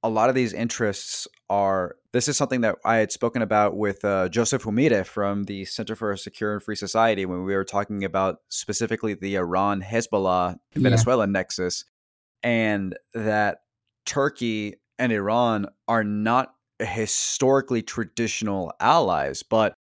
[0.03, 1.97] a lot of these interests are.
[2.12, 5.95] This is something that I had spoken about with uh, Joseph Humire from the Center
[5.95, 10.57] for a Secure and Free Society when we were talking about specifically the Iran Hezbollah
[10.75, 11.33] Venezuela yeah.
[11.33, 11.85] nexus,
[12.43, 13.59] and that
[14.07, 19.43] Turkey and Iran are not historically traditional allies.
[19.43, 19.75] But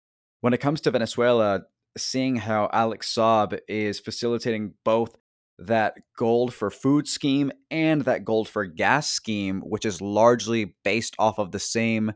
[0.42, 1.64] when it comes to Venezuela,
[1.98, 5.16] seeing how Alex Saab is facilitating both
[5.60, 11.16] that gold for food scheme and that gold for gas scheme, which is largely based
[11.18, 12.12] off of the same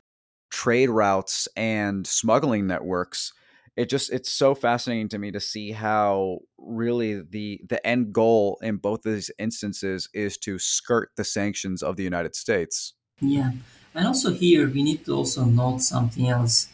[0.50, 3.32] trade routes and smuggling networks.
[3.76, 8.58] It just it's so fascinating to me to see how really the the end goal
[8.62, 12.94] in both of these instances is to skirt the sanctions of the United States.
[13.20, 13.52] Yeah,
[13.94, 16.68] and also here we need to also note something else.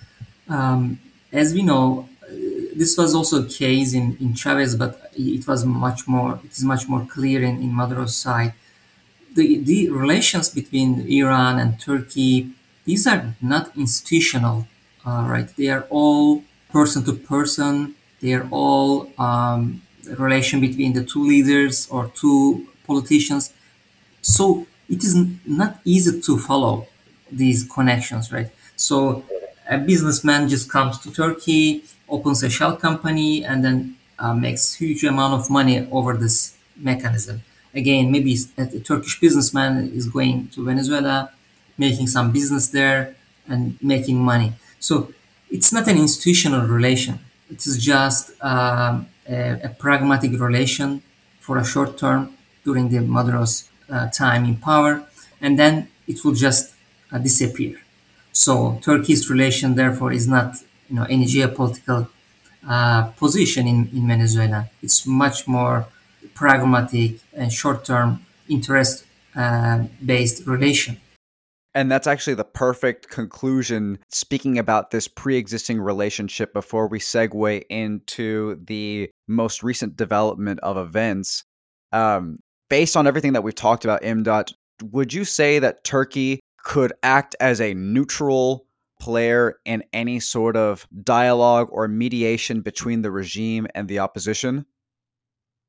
[0.48, 0.98] Um,
[1.30, 2.08] as we know,
[2.74, 6.40] this was also a case in, in Chavez, but it was much more.
[6.44, 8.54] It is much more clear in, in Maduro's side.
[9.34, 12.50] The the relations between Iran and Turkey
[12.88, 14.66] these are not institutional,
[15.06, 15.46] uh, right?
[15.58, 17.94] They are all person to person.
[18.20, 19.82] They are all um,
[20.18, 23.52] relation between the two leaders or two politicians.
[24.22, 26.86] So it is not easy to follow
[27.30, 28.50] these connections, right?
[28.76, 29.24] So
[29.68, 35.04] a businessman just comes to Turkey, opens a shell company, and then uh, makes huge
[35.04, 37.42] amount of money over this mechanism.
[37.74, 41.30] Again, maybe a, a Turkish businessman is going to Venezuela,
[41.76, 43.14] making some business there,
[43.46, 44.52] and making money.
[44.80, 45.12] So
[45.50, 47.18] it's not an institutional relation.
[47.50, 51.02] It is just um, a, a, pragmatic relation
[51.40, 52.34] for a short term
[52.64, 55.02] during the Maduro's uh, time in power,
[55.40, 56.74] and then it will just
[57.10, 57.80] uh, disappear.
[58.32, 60.56] So Turkey's relation, therefore, is not
[60.88, 62.08] you know any geopolitical
[62.68, 64.68] uh, position in, in Venezuela.
[64.82, 65.86] It's much more
[66.34, 71.00] pragmatic and short-term interest-based uh, relation.
[71.78, 74.00] And that's actually the perfect conclusion.
[74.08, 80.76] Speaking about this pre existing relationship before we segue into the most recent development of
[80.76, 81.44] events,
[81.92, 84.52] um, based on everything that we've talked about, Imdat,
[84.90, 88.66] would you say that Turkey could act as a neutral
[88.98, 94.66] player in any sort of dialogue or mediation between the regime and the opposition?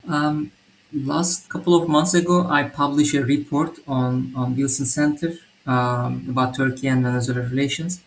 [0.08, 0.52] Um,
[0.92, 6.56] last couple of months ago, I published a report on, on Wilson Center um, about
[6.56, 8.02] Turkey and Venezuela relations.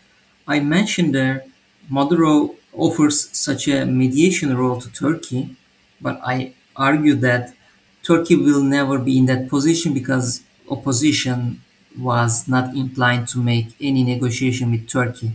[0.46, 1.44] I mentioned there
[1.88, 5.56] Maduro offers such a mediation role to Turkey,
[6.00, 7.54] but I argue that
[8.02, 11.60] Turkey will never be in that position because opposition
[11.98, 15.32] was not inclined to make any negotiation with Turkey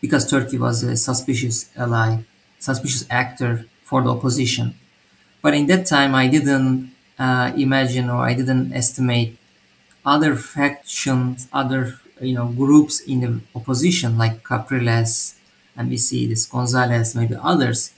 [0.00, 2.18] because Turkey was a suspicious ally,
[2.58, 4.74] suspicious actor for the opposition.
[5.42, 9.38] But in that time, I didn't uh, imagine or I didn't estimate
[10.04, 15.34] other factions, other you know groups in the opposition like Capriles,
[15.76, 17.92] and we see this Gonzalez, maybe others,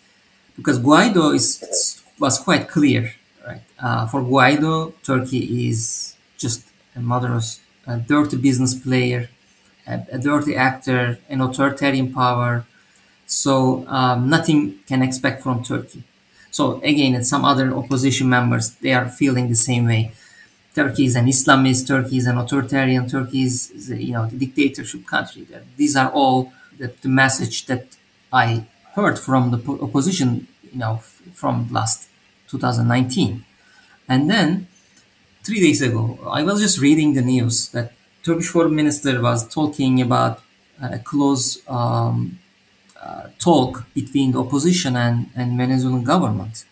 [0.56, 3.14] because Guaido is was quite clear,
[3.46, 3.62] right?
[3.78, 9.28] Uh, for Guaido, Turkey is just a mother's a dirty business player,
[9.86, 12.64] a, a dirty actor, an authoritarian power.
[13.26, 16.04] So um, nothing can expect from Turkey.
[16.50, 20.12] So again, and some other opposition members, they are feeling the same way.
[20.74, 25.06] Turkey is an Islamist, Turkey is an authoritarian, Turkey is, a, you know, the dictatorship
[25.06, 25.46] country.
[25.76, 27.96] These are all the, the message that
[28.32, 30.96] I heard from the opposition, you know,
[31.34, 32.08] from last
[32.48, 33.44] 2019.
[34.08, 34.66] And then
[35.42, 40.00] three days ago, I was just reading the news that Turkish foreign minister was talking
[40.00, 40.40] about
[40.80, 42.38] a close um,
[43.00, 46.64] uh, talk between the opposition and, and Venezuelan government.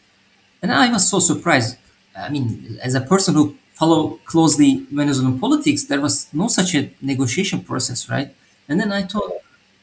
[0.63, 1.77] And I was so surprised.
[2.17, 6.83] I mean, as a person who follow closely Venezuelan politics, there was no such a
[7.11, 8.31] negotiation process, right?
[8.69, 9.33] And then I thought,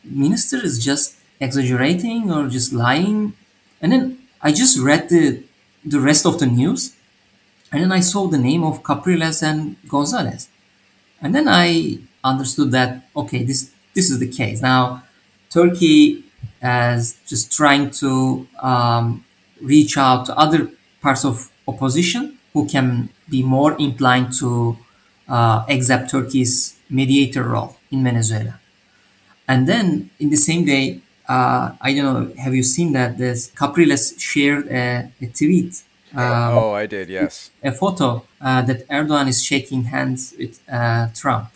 [0.03, 1.07] minister is just
[1.47, 3.33] exaggerating or just lying.
[3.81, 4.03] And then
[4.41, 5.43] I just read the
[5.93, 6.81] the rest of the news,
[7.71, 10.49] and then I saw the name of Capriles and Gonzalez.
[11.21, 14.61] And then I understood that, okay, this, this is the case.
[14.61, 15.03] Now,
[15.49, 16.23] Turkey
[16.61, 19.25] is just trying to um,
[19.61, 20.71] reach out to other
[21.01, 24.77] parts of opposition who can be more inclined to
[25.27, 28.59] uh, accept Turkey's mediator role in Venezuela.
[29.47, 33.17] And then in the same day, uh, I don't know, have you seen that?
[33.17, 37.51] This Capriles shared a, a tweet um, oh, I did, yes.
[37.63, 41.49] A photo uh, that Erdogan is shaking hands with uh, Trump.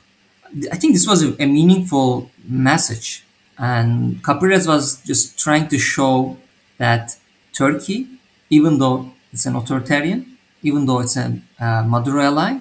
[0.72, 3.24] I think this was a, a, meaningful message.
[3.58, 6.38] And Capriles was just trying to show
[6.78, 7.16] that
[7.54, 8.08] Turkey,
[8.50, 10.31] even though it's an authoritarian,
[10.64, 11.40] even though it's a
[11.88, 12.60] Maduro ally,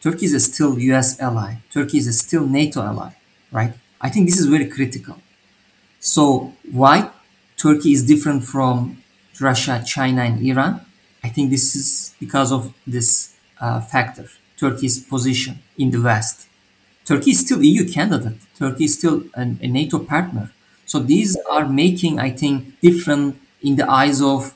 [0.00, 1.56] Turkey is still US ally.
[1.70, 3.12] Turkey is still NATO ally,
[3.50, 3.72] right?
[4.00, 5.16] I think this is very critical.
[6.00, 7.10] So, why
[7.56, 9.02] Turkey is different from
[9.40, 10.80] Russia, China, and Iran?
[11.22, 14.26] I think this is because of this uh, factor,
[14.56, 16.48] Turkey's position in the West.
[17.04, 18.38] Turkey is still EU candidate.
[18.58, 20.52] Turkey is still an, a NATO partner.
[20.86, 24.54] So these are making, I think, different in the eyes of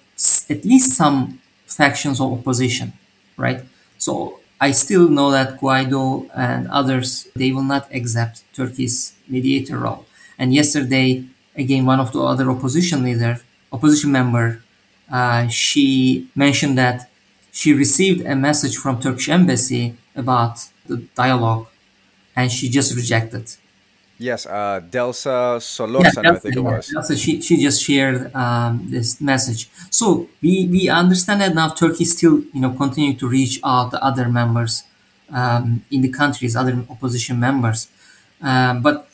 [0.51, 2.93] at least some factions of opposition,
[3.37, 3.62] right?
[3.99, 10.07] So I still know that Guaido and others they will not accept Turkey's mediator role.
[10.39, 11.25] And yesterday,
[11.57, 13.41] again, one of the other opposition leader,
[13.73, 14.62] opposition member,
[15.11, 17.09] uh, she mentioned that
[17.53, 21.67] she received a message from Turkish embassy about the dialogue,
[22.35, 23.51] and she just rejected.
[24.19, 26.89] Yes, uh, Delsa Solorzano, yeah, I think it was.
[26.89, 29.69] Delsa, she, she just shared um, this message.
[29.91, 34.03] So we, we understand that now Turkey still you know continue to reach out to
[34.03, 34.85] other members
[35.31, 37.89] um, in the countries, other opposition members.
[38.41, 39.09] Um, but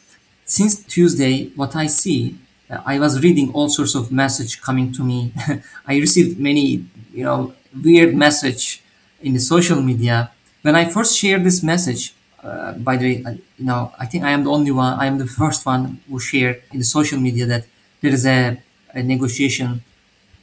[0.45, 2.37] since Tuesday, what I see,
[2.71, 5.33] I was reading all sorts of message coming to me.
[5.87, 8.83] I received many you know weird message
[9.21, 10.31] in the social media.
[10.63, 14.31] When I first shared this message, uh, by the way, you know, I think I
[14.31, 17.47] am the only one, I am the first one who shared in the social media
[17.47, 17.67] that
[18.01, 18.59] there is a,
[18.95, 19.83] a negotiation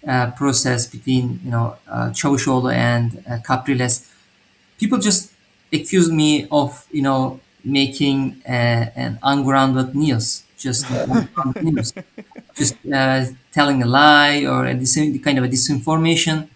[0.08, 4.04] uh, process between, you know, uh, Çavuşoğlu and uh, Capriles.
[4.80, 5.32] People just
[5.74, 11.06] accuse me of, you know, making uh, an ungrounded news, just uh,
[11.62, 11.94] news,
[12.56, 16.48] just uh, telling a lie or a dis- kind of a disinformation.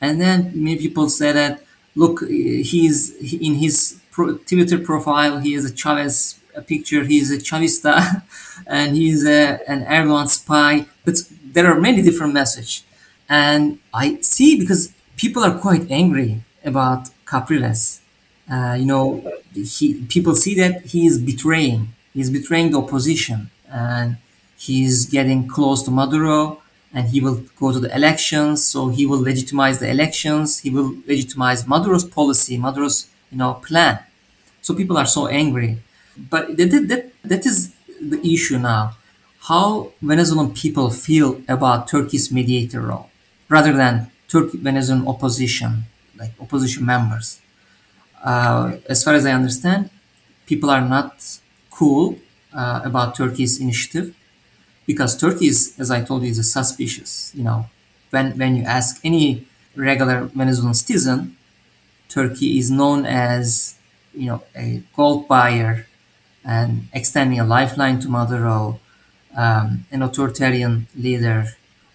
[0.00, 1.62] And then many people say that,
[1.94, 5.38] look, he's in his pro- Twitter profile.
[5.40, 7.02] He is a Chavez a picture.
[7.04, 8.22] He is a Chavista,
[8.66, 10.86] and he's a, an Erdogan spy.
[11.04, 12.84] But there are many different messages,
[13.28, 18.00] and I see because people are quite angry about Capriles.
[18.50, 19.04] Uh, you know,
[19.54, 21.88] he, people see that he is betraying.
[22.12, 24.18] He is betraying the opposition, and
[24.58, 26.62] he is getting close to Maduro
[26.94, 28.64] and he will go to the elections.
[28.64, 30.58] So he will legitimize the elections.
[30.60, 34.00] He will legitimize Maduro's policy, Maduro's you know plan.
[34.62, 35.78] So people are so angry,
[36.16, 38.96] but that that, that is the issue now.
[39.50, 43.10] How Venezuelan people feel about Turkey's mediator role,
[43.48, 45.84] rather than Turkey Venezuelan opposition,
[46.18, 47.40] like opposition members.
[48.22, 49.90] Uh, as far as I understand,
[50.46, 51.38] people are not
[51.70, 52.18] cool
[52.54, 54.14] uh, about Turkey's initiative
[54.86, 57.32] because Turkey is, as I told you, is suspicious.
[57.34, 57.66] You know,
[58.10, 61.36] when when you ask any regular Venezuelan citizen,
[62.12, 63.76] Turkey is known as
[64.14, 65.86] you know a gold buyer
[66.44, 68.80] and extending a lifeline to Maduro,
[69.34, 71.38] um, an authoritarian leader.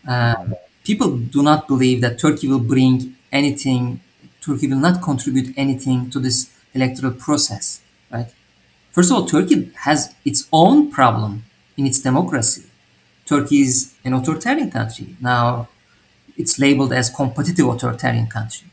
[0.08, 4.00] Um, people do not believe that Turkey will bring anything.
[4.42, 8.30] Turkey will not contribute anything to this electoral process, right?
[8.94, 11.44] First of all, Turkey has its own problem
[11.78, 12.64] in its democracy.
[13.26, 15.16] Turkey is an authoritarian country.
[15.22, 15.68] Now,
[16.38, 18.67] it's labeled as competitive authoritarian country.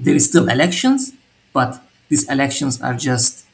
[0.00, 1.12] There is still elections,
[1.52, 3.44] but these elections are just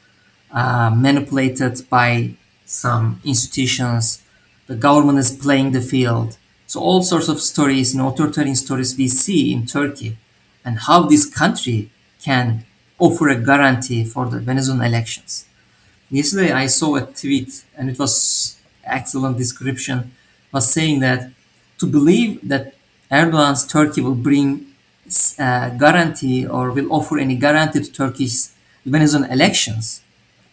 [0.51, 2.35] uh, manipulated by
[2.65, 4.23] some institutions.
[4.67, 6.37] The government is playing the field.
[6.65, 10.17] So all sorts of stories, you know, authoritarian stories we see in Turkey,
[10.63, 11.89] and how this country
[12.23, 12.65] can
[12.97, 15.45] offer a guarantee for the Venezuelan elections.
[16.09, 20.11] Yesterday I saw a tweet, and it was excellent description,
[20.53, 21.31] was saying that
[21.79, 22.73] to believe that
[23.11, 24.66] Erdogan's Turkey will bring
[25.39, 28.47] uh, guarantee or will offer any guarantee to Turkish
[28.85, 30.01] Venezuelan elections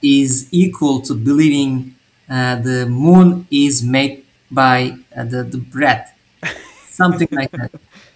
[0.02, 1.94] is equal to believing
[2.28, 6.06] uh, the moon is made by uh, the, the bread,
[6.88, 7.70] something like that.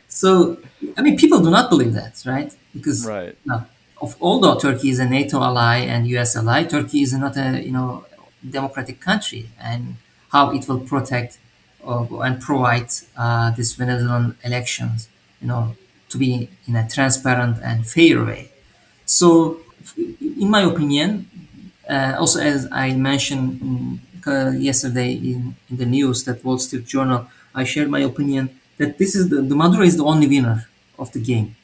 [0.08, 0.58] So,
[0.96, 2.52] I mean, people do not believe that, right?
[2.74, 3.36] Because right.
[3.44, 3.64] No,
[4.00, 7.72] of, although Turkey is a NATO ally and US ally, Turkey is not a you
[7.72, 8.04] know
[8.48, 9.96] democratic country, and
[10.32, 11.38] how it will protect
[11.86, 15.08] uh, and provide uh, these Venezuelan elections,
[15.40, 15.76] you know,
[16.08, 18.50] to be in a transparent and fair way.
[19.04, 19.60] So,
[19.96, 21.28] in my opinion,
[21.88, 27.26] uh, also as I mentioned uh, yesterday in, in, the news that Wall Street Journal,
[27.54, 31.10] I shared my opinion that this is the, the Maduro is the only winner of
[31.12, 31.56] the game,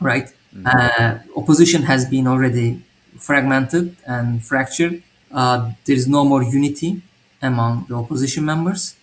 [0.00, 0.26] right?
[0.54, 0.66] Mm-hmm.
[0.66, 2.82] Uh, opposition has been already
[3.18, 5.02] fragmented and fractured.
[5.30, 7.00] Uh, there is no more unity
[7.40, 8.96] among the opposition members,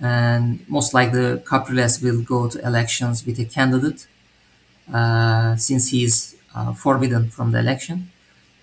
[0.00, 4.06] and most likely the Capriles will go to elections with a candidate
[5.56, 8.10] since he is uh, forbidden from the election.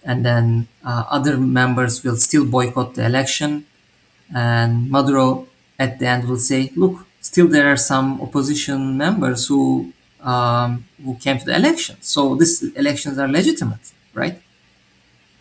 [0.04, 3.66] And then uh, other members will still boycott the election.
[4.34, 5.48] And Maduro
[5.80, 11.16] at the end will say, look, still there are some opposition members who um, who
[11.16, 11.98] came to the election.
[12.02, 14.42] So these elections are legitimate, right?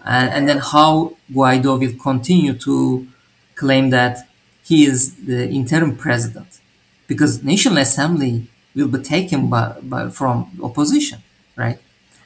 [0.04, 3.06] And, and then how Guaido will continue to
[3.54, 4.28] claim that
[4.62, 6.60] he is the interim president
[7.06, 11.20] because National Assembly will be taken by, by from opposition,
[11.56, 11.78] right?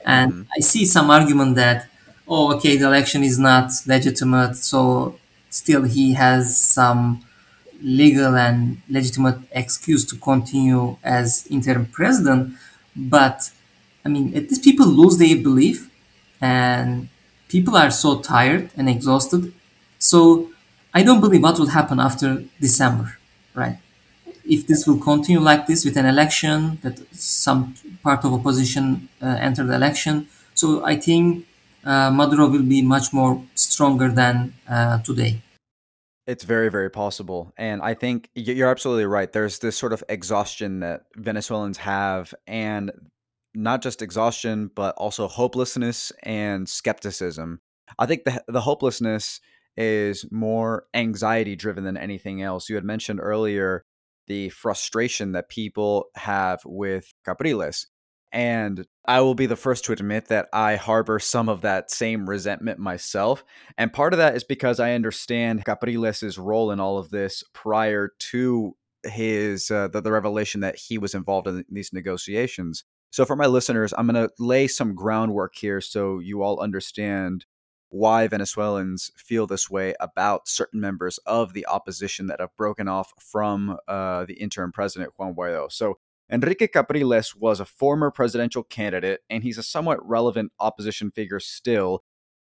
[0.05, 0.43] And mm-hmm.
[0.57, 1.89] I see some argument that,
[2.27, 5.19] oh, okay, the election is not legitimate, so
[5.51, 7.25] still he has some
[7.81, 12.55] legal and legitimate excuse to continue as interim president.
[12.97, 13.51] But
[14.05, 15.91] I mean, these people lose their belief,
[16.41, 17.09] and
[17.49, 19.53] people are so tired and exhausted.
[19.99, 20.51] So
[20.95, 23.19] I don't believe what will happen after December,
[23.55, 23.79] right?
[24.49, 29.27] If this will continue like this with an election, that some part of opposition uh,
[29.27, 31.47] enter the election, so I think
[31.85, 35.43] uh, Maduro will be much more stronger than uh, today.
[36.27, 37.53] It's very, very possible.
[37.57, 39.33] And I think you're absolutely right.
[39.33, 42.91] There's this sort of exhaustion that Venezuelans have, and
[43.55, 47.61] not just exhaustion, but also hopelessness and skepticism.
[47.99, 49.41] I think the, the hopelessness
[49.77, 52.69] is more anxiety driven than anything else.
[52.69, 53.85] You had mentioned earlier
[54.29, 57.87] the frustration that people have with Capriles.
[58.31, 62.29] And I will be the first to admit that I harbor some of that same
[62.29, 63.43] resentment myself.
[63.79, 68.13] And part of that is because I understand Capriles' role in all of this prior
[68.19, 72.85] to his uh, the, the revelation that he was involved in these negotiations.
[73.11, 77.47] So for my listeners, I'm going to lay some groundwork here so you all understand
[77.91, 83.13] why Venezuelans feel this way about certain members of the opposition that have broken off
[83.19, 85.71] from uh, the interim president Juan Guaido.
[85.73, 85.99] So
[86.31, 92.05] Enrique Capriles was a former presidential candidate, and he's a somewhat relevant opposition figure still.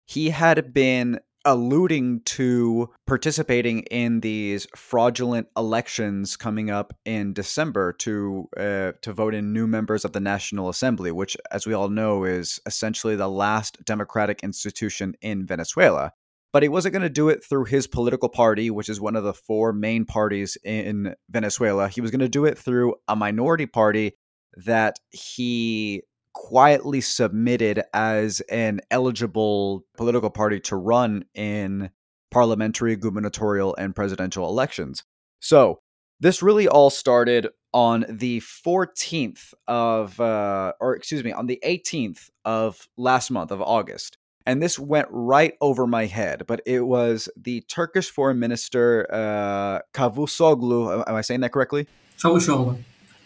[0.05, 8.47] He had been alluding to participating in these fraudulent elections coming up in December to
[8.59, 12.25] uh, to vote in new members of the National Assembly, which, as we all know,
[12.25, 16.13] is essentially the last democratic institution in Venezuela
[16.51, 19.23] but he wasn't going to do it through his political party, which is one of
[19.23, 21.89] the four main parties in Venezuela.
[21.89, 24.13] He was going to do it through a minority party
[24.57, 26.03] that he
[26.39, 31.91] quietly submitted as an eligible political party to run in
[32.31, 35.03] parliamentary, gubernatorial, and presidential elections.
[35.41, 35.81] So,
[36.21, 42.31] this really all started on the 14th of, uh, or excuse me, on the 18th
[42.45, 44.17] of last month of August
[44.49, 46.45] and this went right over my head.
[46.47, 51.05] But it was the Turkish Foreign Minister uh, Cavusoglu.
[51.07, 51.87] Am I saying that correctly?
[52.17, 52.79] Cavusoglu.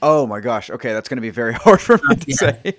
[0.03, 0.69] Oh my gosh.
[0.69, 2.37] Okay, that's going to be very hard for me to yeah.
[2.37, 2.77] say.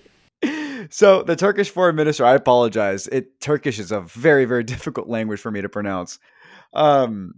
[0.89, 3.07] So the Turkish foreign minister, I apologize.
[3.07, 6.19] It Turkish is a very very difficult language for me to pronounce.
[6.73, 7.35] Um,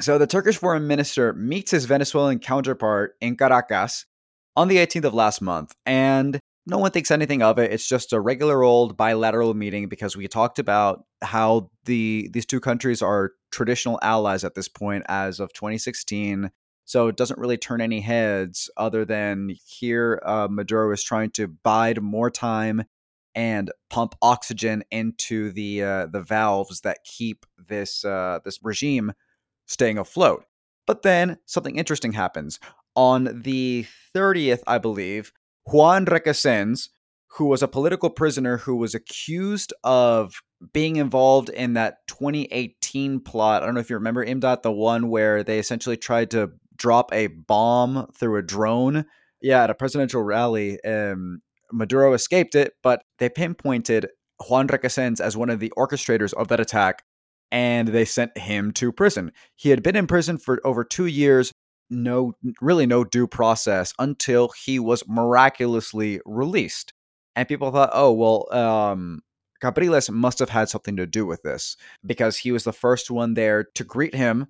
[0.00, 4.06] so the Turkish foreign minister meets his Venezuelan counterpart in Caracas
[4.56, 7.72] on the 18th of last month, and no one thinks anything of it.
[7.72, 12.60] It's just a regular old bilateral meeting because we talked about how the these two
[12.60, 16.50] countries are traditional allies at this point as of 2016.
[16.88, 21.46] So it doesn't really turn any heads other than here uh, Maduro is trying to
[21.46, 22.84] bide more time
[23.34, 29.12] and pump oxygen into the uh, the valves that keep this uh, this regime
[29.66, 30.46] staying afloat.
[30.86, 32.58] But then something interesting happens
[32.96, 33.84] on the
[34.16, 35.30] 30th, I believe.
[35.66, 36.88] Juan Requesens,
[37.32, 40.40] who was a political prisoner who was accused of
[40.72, 43.62] being involved in that 2018 plot.
[43.62, 47.12] I don't know if you remember Imdat, the one where they essentially tried to drop
[47.12, 49.04] a bomb through a drone.
[49.40, 50.82] Yeah, at a presidential rally.
[50.84, 54.08] Um, Maduro escaped it, but they pinpointed
[54.48, 57.04] Juan Requesens as one of the orchestrators of that attack,
[57.50, 59.32] and they sent him to prison.
[59.54, 61.52] He had been in prison for over two years
[61.90, 66.92] no really no due process until he was miraculously released.
[67.34, 69.20] And people thought, oh well, um,
[69.62, 73.34] Capriles must have had something to do with this because he was the first one
[73.34, 74.48] there to greet him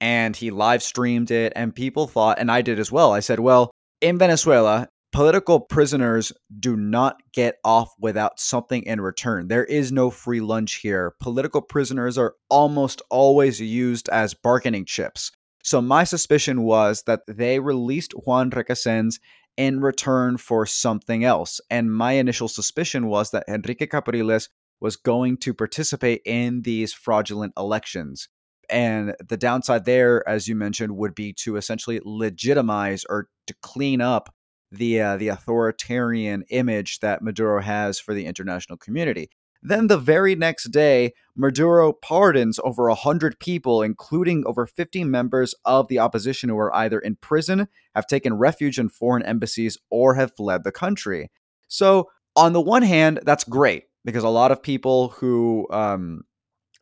[0.00, 3.12] and he live streamed it and people thought and I did as well.
[3.12, 3.70] I said, well,
[4.00, 9.48] in Venezuela, political prisoners do not get off without something in return.
[9.48, 11.14] There is no free lunch here.
[11.20, 15.32] Political prisoners are almost always used as bargaining chips.
[15.64, 19.18] So my suspicion was that they released Juan Requesens
[19.56, 21.60] in return for something else.
[21.68, 24.48] And my initial suspicion was that Enrique Capriles
[24.80, 28.28] was going to participate in these fraudulent elections.
[28.70, 34.00] And the downside there, as you mentioned, would be to essentially legitimize or to clean
[34.00, 34.34] up
[34.70, 39.30] the uh, the authoritarian image that Maduro has for the international community.
[39.62, 45.88] Then the very next day, Maduro pardons over 100 people, including over 50 members of
[45.88, 50.36] the opposition who are either in prison, have taken refuge in foreign embassies, or have
[50.36, 51.30] fled the country.
[51.66, 56.22] So, on the one hand, that's great because a lot of people who, um,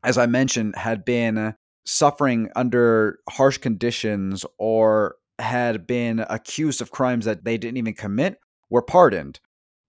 [0.05, 1.55] as I mentioned, had been
[1.87, 8.39] suffering under harsh conditions or had been accused of crimes that they didn't even commit
[8.71, 9.41] were pardoned.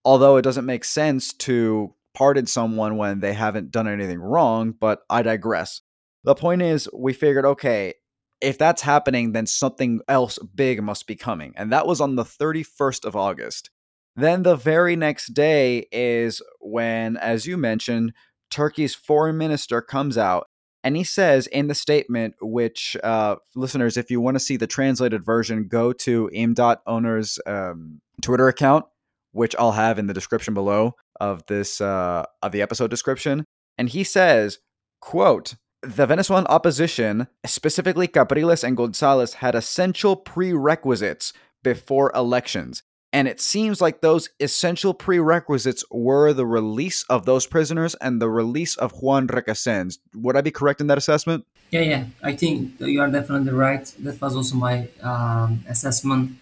[0.05, 5.01] Although it doesn't make sense to pardon someone when they haven't done anything wrong, but
[5.09, 5.81] I digress.
[6.23, 7.93] The point is, we figured, okay,
[8.41, 11.53] if that's happening, then something else big must be coming.
[11.55, 13.69] And that was on the 31st of August.
[14.15, 18.13] Then the very next day is when, as you mentioned,
[18.49, 20.47] Turkey's foreign minister comes out
[20.84, 24.67] and he says in the statement, which uh, listeners, if you want to see the
[24.67, 28.86] translated version, go to imdat Oner's um, Twitter account,
[29.32, 33.45] which I'll have in the description below of this uh, of the episode description.
[33.78, 34.59] And he says,
[35.01, 42.84] "quote." the Venezuelan opposition, specifically Capriles and Gonzalez, had essential prerequisites before elections.
[43.18, 48.30] And it seems like those essential prerequisites were the release of those prisoners and the
[48.30, 49.97] release of Juan Requesens.
[50.13, 51.43] Would I be correct in that assessment?
[51.72, 52.03] Yeah, yeah.
[52.22, 53.84] I think you are definitely right.
[54.05, 56.38] That was also my um, assessment.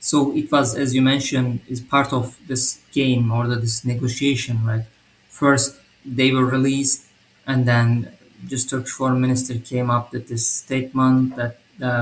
[0.00, 4.86] So it was, as you mentioned, is part of this game or this negotiation, right?
[5.28, 7.04] First, they were released,
[7.46, 8.16] and then
[8.46, 11.58] just Turkish foreign minister came up with this statement that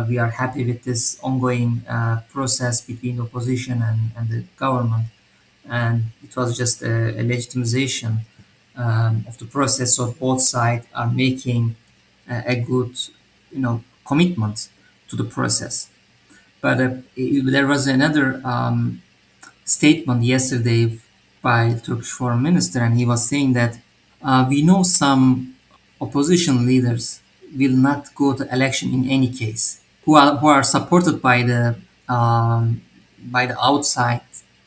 [0.08, 5.06] we are happy with this ongoing uh, process between opposition and, and the government.
[5.68, 8.20] And it was just a, a legitimization
[8.76, 9.96] um, of the process.
[9.96, 11.76] So both sides are making
[12.28, 12.98] a, a good,
[13.50, 14.68] you know, commitment
[15.08, 15.88] to the process.
[16.60, 19.02] But uh, it, there was another um,
[19.64, 20.98] statement yesterday
[21.40, 23.78] by Turkish foreign minister, and he was saying that
[24.22, 25.56] uh, we know some
[26.00, 27.21] opposition leaders
[27.56, 31.76] will not go to election in any case, who are who are supported by the
[32.08, 32.82] um,
[33.24, 34.22] by the outside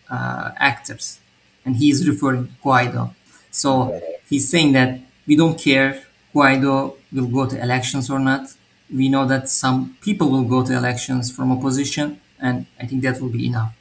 [0.10, 1.20] uh, actors,
[1.66, 3.14] and he is referring to Guaido.
[3.52, 8.54] So he's saying that we don't care Guaido will go to elections or not.
[8.94, 13.22] We know that some people will go to elections from opposition, and I think that
[13.22, 13.74] will be enough.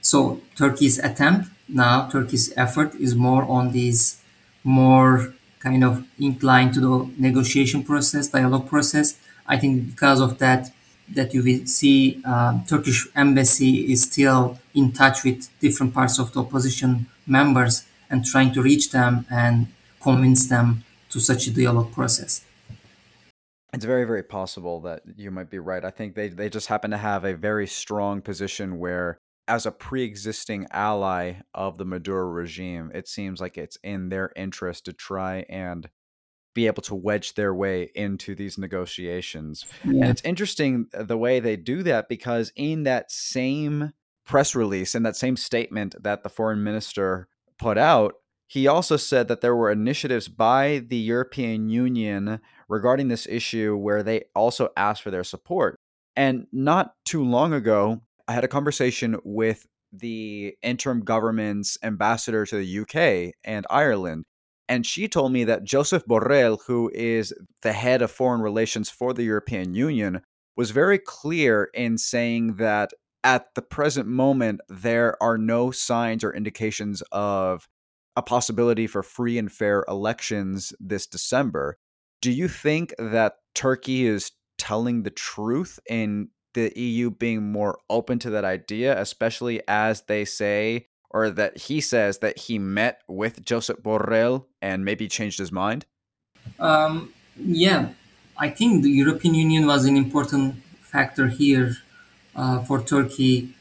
[0.00, 4.20] So Turkey's attempt now, Turkey's effort is more on these
[4.64, 5.32] more
[5.62, 9.16] kind of inclined to the negotiation process, dialogue process.
[9.46, 10.70] I think because of that,
[11.14, 16.32] that you will see um, Turkish embassy is still in touch with different parts of
[16.32, 19.68] the opposition members and trying to reach them and
[20.00, 22.44] convince them to such a dialogue process.
[23.72, 25.82] It's very, very possible that you might be right.
[25.82, 29.18] I think they, they just happen to have a very strong position where
[29.48, 34.84] as a pre-existing ally of the Maduro regime, it seems like it's in their interest
[34.84, 35.88] to try and
[36.54, 39.64] be able to wedge their way into these negotiations.
[39.84, 40.02] Yeah.
[40.02, 43.92] And it's interesting uh, the way they do that because in that same
[44.24, 47.28] press release, in that same statement that the foreign minister
[47.58, 48.14] put out,
[48.46, 52.38] he also said that there were initiatives by the European Union
[52.68, 55.78] regarding this issue where they also asked for their support.
[56.14, 62.56] And not too long ago, I had a conversation with the interim government's ambassador to
[62.56, 64.24] the UK and Ireland.
[64.68, 69.12] And she told me that Joseph Borrell, who is the head of foreign relations for
[69.12, 70.22] the European Union,
[70.56, 72.90] was very clear in saying that
[73.24, 77.68] at the present moment, there are no signs or indications of
[78.16, 81.78] a possibility for free and fair elections this December.
[82.20, 88.18] Do you think that Turkey is telling the truth in the EU being more open
[88.20, 93.44] to that idea, especially as they say, or that he says that he met with
[93.44, 95.84] Joseph Borrell and maybe changed his mind?
[96.58, 97.90] Um, yeah,
[98.36, 101.76] I think the European Union was an important factor here
[102.34, 103.54] uh, for Turkey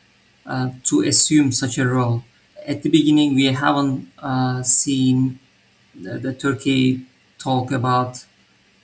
[0.45, 2.23] uh, to assume such a role.
[2.65, 5.39] At the beginning, we haven't uh, seen
[5.93, 7.01] the, the, Turkey
[7.37, 8.25] talk about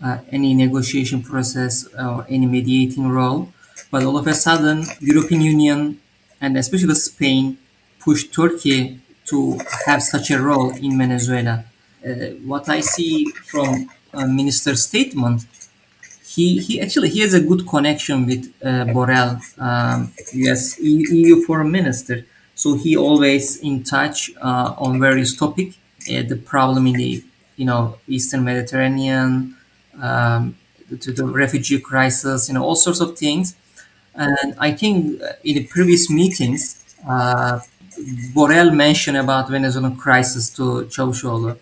[0.03, 3.53] uh, any negotiation process or any mediating role.
[3.91, 5.99] But all of a sudden, European Union
[6.41, 7.57] and especially Spain
[7.99, 11.65] pushed Turkey to have such a role in Venezuela.
[12.05, 12.09] Uh,
[12.45, 15.45] what I see from minister's statement,
[16.25, 21.71] he, he actually he has a good connection with uh, Borrell, um, US EU foreign
[21.71, 22.25] minister.
[22.55, 25.69] So he always in touch uh, on various topic,
[26.11, 27.23] uh, the problem in the
[27.55, 29.55] you know Eastern Mediterranean,
[30.01, 30.57] um,
[30.99, 33.55] to the refugee crisis, you know all sorts of things.
[34.17, 37.59] And I think in the previous meetings, uh,
[38.35, 41.57] Borrell mentioned about Venezuelan crisis to Çavuşoğlu.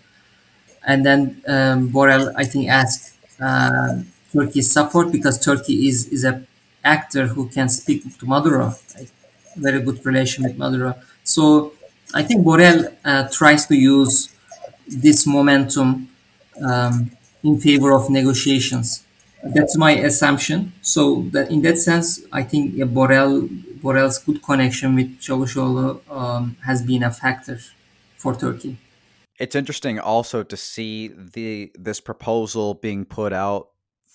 [0.86, 4.02] And then um, Borrell, I think, asked uh,
[4.32, 6.42] Turkey's support because Turkey is, is a
[6.84, 9.10] actor who can speak to Maduro, like,
[9.56, 10.94] very good relation with Maduro.
[11.24, 11.72] So
[12.14, 14.34] I think Borrell uh, tries to use
[14.88, 16.08] this momentum
[16.64, 17.10] um,
[17.42, 19.05] in favor of negotiations.
[19.42, 20.72] That's my assumption.
[20.82, 23.48] So that in that sense, I think yeah, Borrell
[23.80, 27.60] Borrell's good connection with Çavuşoğlu um, has been a factor
[28.16, 28.76] for Turkey.
[29.38, 33.68] It's interesting also to see the this proposal being put out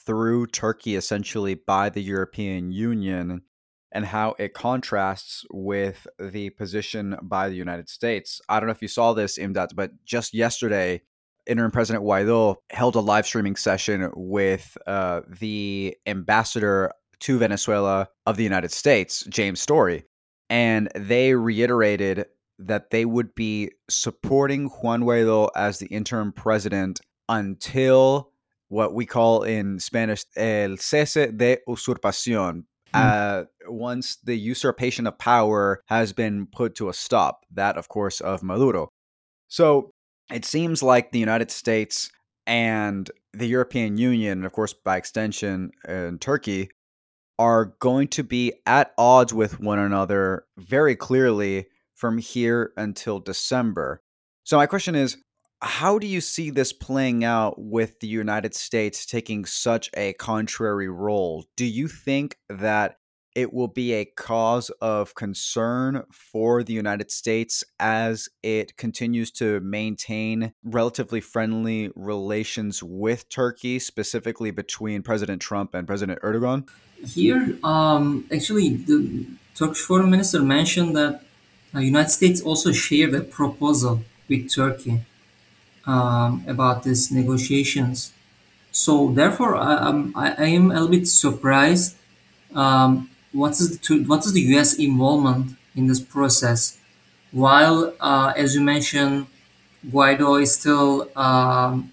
[0.05, 3.41] through Turkey essentially by the European Union
[3.91, 8.41] and how it contrasts with the position by the United States.
[8.49, 11.01] I don't know if you saw this, Imdat, but just yesterday,
[11.47, 18.37] interim President Guaido held a live streaming session with uh, the ambassador to Venezuela of
[18.37, 20.03] the United States, James Story.
[20.49, 22.25] And they reiterated
[22.59, 28.31] that they would be supporting Juan Guaido as the interim president until
[28.67, 32.63] what we call in Spanish el cese de usurpación.
[32.93, 33.01] Hmm.
[33.01, 38.19] Uh, once the usurpation of power has been put to a stop, that, of course,
[38.19, 38.89] of Maduro.
[39.47, 39.93] So
[40.32, 42.11] it seems like the United States
[42.47, 46.69] and the European Union, and of course, by extension, and Turkey,
[47.39, 51.65] are going to be at odds with one another very clearly
[51.95, 54.01] from here until December.
[54.43, 55.17] So, my question is
[55.61, 60.89] how do you see this playing out with the United States taking such a contrary
[60.89, 61.45] role?
[61.55, 62.97] Do you think that
[63.36, 69.59] it will be a cause of concern for the United States as it continues to
[69.61, 76.67] maintain relatively friendly relations with Turkey, specifically between President Trump and President Erdogan?
[77.05, 79.25] Here, um, actually, the
[79.55, 81.23] Turkish foreign minister mentioned that
[81.71, 85.01] the uh, United States also shared a proposal with Turkey
[85.86, 88.11] um, about these negotiations.
[88.71, 91.95] So therefore, I, I, I am a little bit surprised
[92.53, 94.73] um, what is the what is the U.S.
[94.75, 96.77] involvement in this process?
[97.32, 99.27] While, uh, as you mentioned,
[99.88, 101.91] Guaido is still um,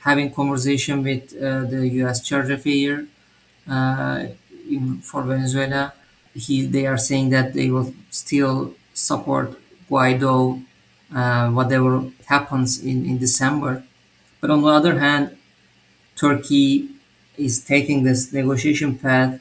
[0.00, 2.20] having conversation with uh, the U.S.
[2.28, 3.06] Chargé d'Affaires
[3.68, 4.26] uh,
[4.68, 5.92] in, for Venezuela.
[6.34, 9.58] He, they are saying that they will still support
[9.90, 10.62] Guaido,
[11.14, 13.84] uh, whatever happens in, in December.
[14.40, 15.36] But on the other hand,
[16.16, 16.88] Turkey
[17.36, 19.40] is taking this negotiation path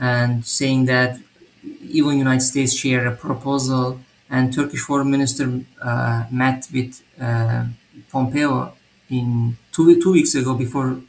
[0.00, 1.18] and saying that
[1.82, 7.66] even United States share a proposal and Turkish foreign minister uh, met with uh,
[8.10, 8.72] Pompeo
[9.10, 11.00] in two, two weeks ago before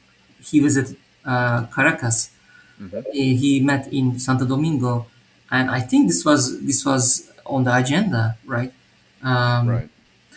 [0.42, 2.32] he visited uh, Caracas.
[2.82, 3.12] Mm-hmm.
[3.14, 5.06] He, met in Santo Domingo,
[5.50, 8.74] and I think this was this was on the agenda, right?
[9.22, 9.90] Um, right.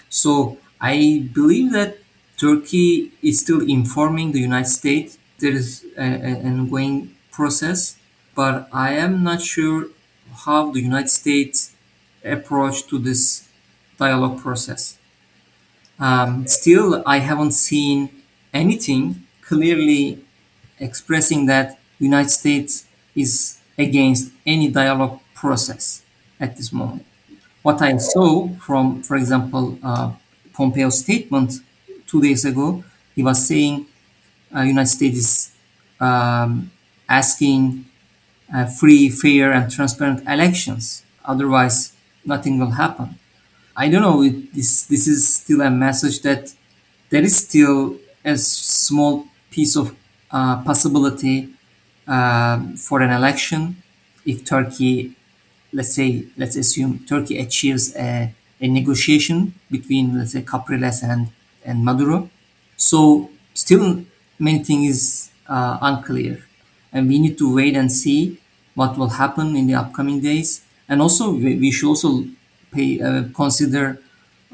[0.08, 1.98] So I believe that
[2.36, 5.18] Turkey is still informing the United States.
[5.38, 7.96] There is a, a, an ongoing process
[8.36, 9.88] but I am not sure
[10.44, 11.74] how the United States
[12.22, 13.48] approach to this
[13.98, 14.98] dialogue process.
[15.98, 18.10] Um, still, I haven't seen
[18.52, 20.20] anything clearly
[20.78, 22.84] expressing that United States
[23.14, 26.02] is against any dialogue process
[26.38, 27.06] at this moment.
[27.62, 30.12] What I saw from, for example, uh,
[30.52, 31.54] Pompeo's statement
[32.06, 32.84] two days ago,
[33.14, 33.86] he was saying
[34.54, 35.50] uh, United States is
[35.98, 36.70] um,
[37.08, 37.86] asking
[38.54, 41.04] uh, free, fair, and transparent elections.
[41.24, 41.92] Otherwise,
[42.24, 43.18] nothing will happen.
[43.76, 44.22] I don't know.
[44.22, 46.54] It, this this is still a message that
[47.10, 49.94] there is still a small piece of
[50.30, 51.48] uh, possibility
[52.08, 53.82] uh, for an election
[54.24, 55.14] if Turkey,
[55.72, 61.28] let's say, let's assume Turkey achieves a, a negotiation between, let's say, Capriles and
[61.64, 62.30] and Maduro.
[62.76, 64.04] So still
[64.38, 66.44] many things is uh, unclear
[66.92, 68.38] and we need to wait and see
[68.74, 70.62] what will happen in the upcoming days.
[70.88, 72.24] And also, we, we should also
[72.72, 73.98] pay uh, consider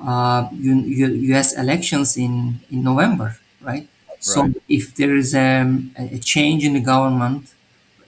[0.02, 0.84] uh, U-
[1.30, 1.52] U.S.
[1.56, 3.88] elections in in November, right?
[4.20, 4.56] So right.
[4.68, 7.52] if there is um, a change in the government,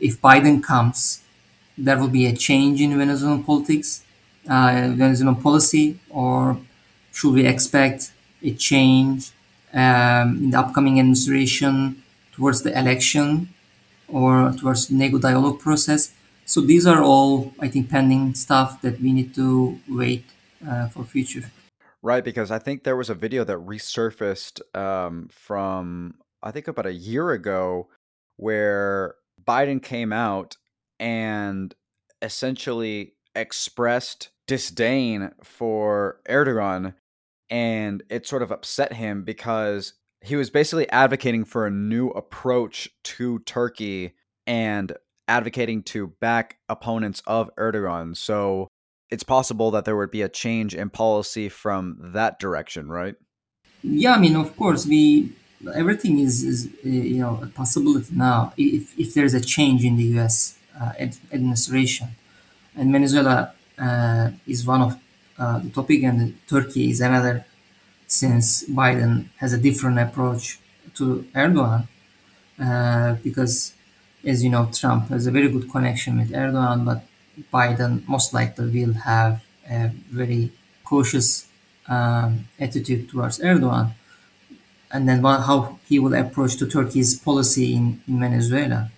[0.01, 1.23] if Biden comes,
[1.77, 4.03] there will be a change in Venezuelan politics,
[4.49, 6.59] uh, Venezuelan policy, or
[7.13, 8.13] should we expect
[8.43, 9.31] a change
[9.73, 12.03] um, in the upcoming administration
[12.33, 13.49] towards the election
[14.09, 16.13] or towards nego dialogue process.
[16.47, 20.25] So these are all, I think, pending stuff that we need to wait
[20.67, 21.51] uh, for future.
[22.03, 26.85] Right, because I think there was a video that resurfaced um, from I think about
[26.85, 27.89] a year ago
[28.37, 30.57] where Biden came out
[31.01, 31.75] and
[32.21, 36.95] essentially expressed disdain for Erdogan
[37.51, 39.95] and it sort of upset him because
[40.25, 44.15] he was basically advocating for a new approach to Turkey
[44.47, 44.93] and
[45.29, 48.17] advocating to back opponents of Erdogan.
[48.17, 48.69] So
[49.11, 53.15] it's possible that there would be a change in policy from that direction, right?
[53.83, 55.33] Yeah, I mean, of course, we
[55.75, 59.97] everything is, is uh, you know a possibility now if, if there's a change in
[59.97, 60.59] the U.S.
[60.81, 60.93] Uh,
[61.33, 62.09] administration,
[62.75, 64.99] and Venezuela uh, is one of
[65.39, 67.45] uh, the topic, and Turkey is another
[68.07, 70.59] since Biden has a different approach
[70.95, 71.89] to Erdogan.
[72.61, 73.75] uh, because,
[74.25, 77.05] as you know, Trump has a very good connection with Erdogan, but
[77.53, 80.53] Biden most likely will have a very
[80.85, 81.47] cautious
[81.89, 83.93] um, attitude towards Erdogan.
[84.93, 88.91] And then what, how he will approach to Turkey's policy in, in Venezuela,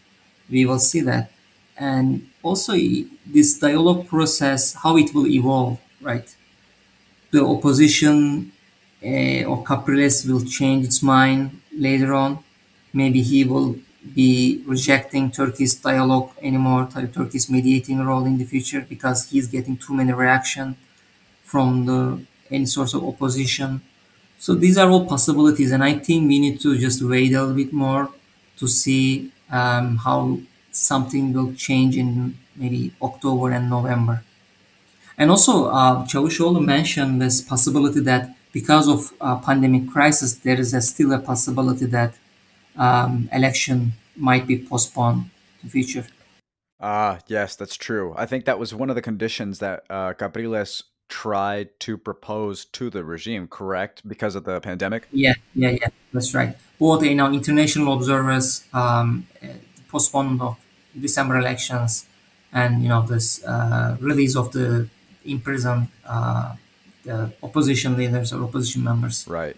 [0.51, 1.31] we will see that.
[1.79, 2.75] And also
[3.27, 6.35] this dialogue process, how it will evolve, right?
[7.31, 8.53] The opposition
[9.03, 12.39] or Capriles will change its mind later on.
[12.93, 13.77] Maybe he will
[14.15, 19.95] be rejecting Turkey's dialogue anymore, Turkey's mediating role in the future because he's getting too
[19.95, 20.77] many reaction
[21.43, 22.21] from the
[22.51, 23.81] any source of opposition.
[24.39, 27.55] So these are all possibilities, and I think we need to just wait a little
[27.57, 28.11] bit more
[28.59, 30.39] to see um, how
[30.71, 34.23] something will change in maybe October and November.
[35.19, 40.73] And also, uh, Çavuşoğlu mentioned this possibility that because of uh, pandemic crisis, there is
[40.73, 42.15] a, still a possibility that
[42.79, 45.29] um, election might be postponed
[45.61, 46.07] to future.
[46.81, 48.15] Ah, yes, that's true.
[48.17, 52.89] I think that was one of the conditions that uh, Capriles tried to propose to
[52.89, 54.09] the regime, correct?
[54.09, 55.07] Because of the pandemic?
[55.13, 56.57] Yeah, yeah, yeah, that's right.
[56.79, 59.27] Both you know international observers um,
[59.91, 60.57] postponement of
[60.99, 62.07] December elections
[62.55, 64.89] and you know this uh, release of the
[65.27, 66.55] imprisoned uh,
[67.07, 69.27] the opposition leaders or opposition members.
[69.27, 69.57] Right.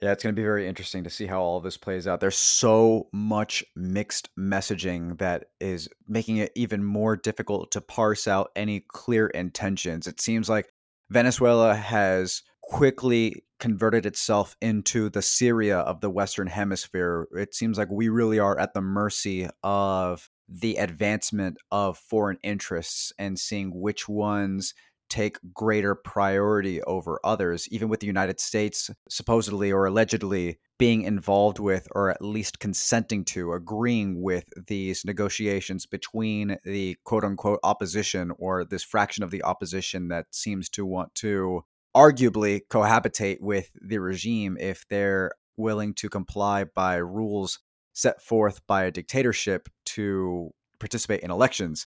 [0.00, 2.20] Yeah, it's going to be very interesting to see how all this plays out.
[2.20, 8.50] There's so much mixed messaging that is making it even more difficult to parse out
[8.56, 10.06] any clear intentions.
[10.06, 10.70] It seems like
[11.10, 17.28] Venezuela has quickly converted itself into the Syria of the Western Hemisphere.
[17.36, 23.12] It seems like we really are at the mercy of the advancement of foreign interests
[23.18, 24.72] and seeing which ones
[25.10, 31.58] take greater priority over others, even with the United States supposedly or allegedly being involved
[31.58, 38.32] with, or at least consenting to, agreeing with these negotiations between the quote unquote opposition
[38.38, 41.62] or this fraction of the opposition that seems to want to
[41.94, 47.58] arguably cohabitate with the regime if they're willing to comply by rules
[47.92, 51.86] set forth by a dictatorship to participate in elections.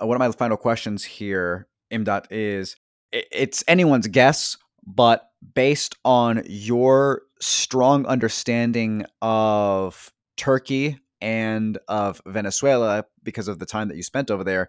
[0.00, 2.76] Uh, one of my final questions here Imdat is
[3.12, 13.48] it's anyone's guess, but based on your strong understanding of Turkey and of Venezuela because
[13.48, 14.68] of the time that you spent over there,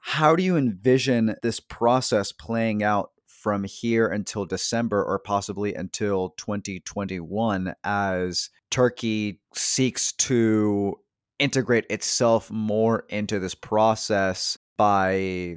[0.00, 6.30] how do you envision this process playing out from here until December or possibly until
[6.30, 10.98] 2021 as Turkey seeks to
[11.38, 15.56] integrate itself more into this process by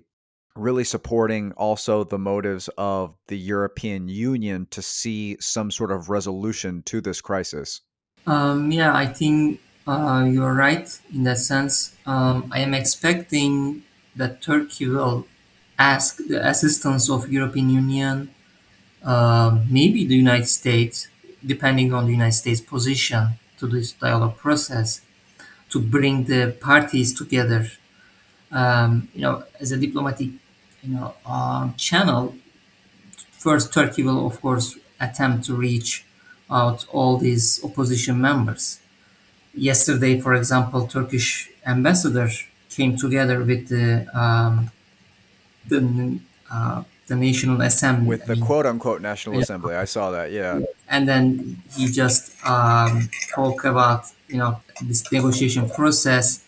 [0.55, 6.83] really supporting also the motives of the European Union to see some sort of resolution
[6.83, 7.81] to this crisis?
[8.25, 11.95] Um, yeah, I think uh, you're right in that sense.
[12.05, 13.83] Um, I am expecting
[14.15, 15.25] that Turkey will
[15.77, 18.33] ask the assistance of European Union,
[19.03, 21.07] uh, maybe the United States,
[21.45, 25.01] depending on the United States position to this dialogue process,
[25.69, 27.67] to bring the parties together.
[28.51, 30.29] Um, you know, as a diplomatic
[30.83, 32.35] you know um, channel
[33.31, 36.05] first turkey will of course attempt to reach
[36.49, 38.79] out all these opposition members
[39.53, 42.29] yesterday for example turkish ambassador
[42.69, 44.71] came together with the um,
[45.67, 46.19] the
[46.51, 49.41] uh, the National Assembly with the quote unquote National yeah.
[49.41, 49.75] Assembly.
[49.75, 50.61] I saw that, yeah.
[50.89, 56.45] And then he just um, talk about you know this negotiation process.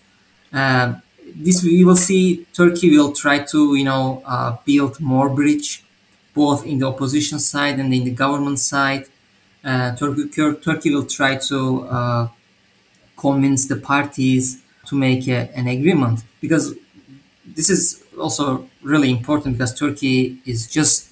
[0.54, 1.02] Um,
[1.36, 5.84] this we will see Turkey will try to you know uh, build more bridge
[6.34, 9.06] both in the opposition side and in the government side.
[9.64, 10.30] Uh, Turkey,
[10.62, 12.28] Turkey will try to uh,
[13.18, 16.76] convince the parties to make a, an agreement because
[17.46, 21.10] this is also really important because Turkey is just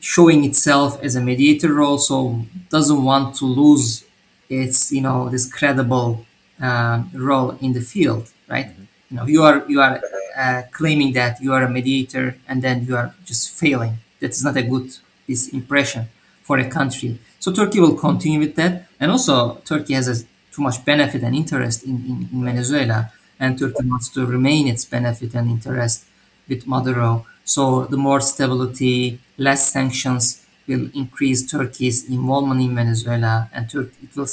[0.00, 4.04] showing itself as a mediator role, so doesn't want to lose
[4.48, 6.26] its you know this credible
[6.62, 8.68] uh, role in the field, right?
[8.68, 8.83] Mm-hmm
[9.14, 10.00] you know you are you are
[10.36, 13.94] uh, claiming that you are a mediator and then you are just failing.
[14.20, 14.90] That's not a good
[15.28, 16.08] this impression
[16.42, 17.18] for a country.
[17.38, 18.88] So turkey will continue with that.
[18.98, 23.12] And also turkey has a, too much benefit and interest in, in, in venezuela.
[23.38, 26.04] And turkey wants to remain its benefit and interest
[26.48, 27.26] with maduro.
[27.44, 33.50] So the more stability less sanctions will increase turkey's involvement in venezuela.
[33.52, 34.28] And Turkey, it will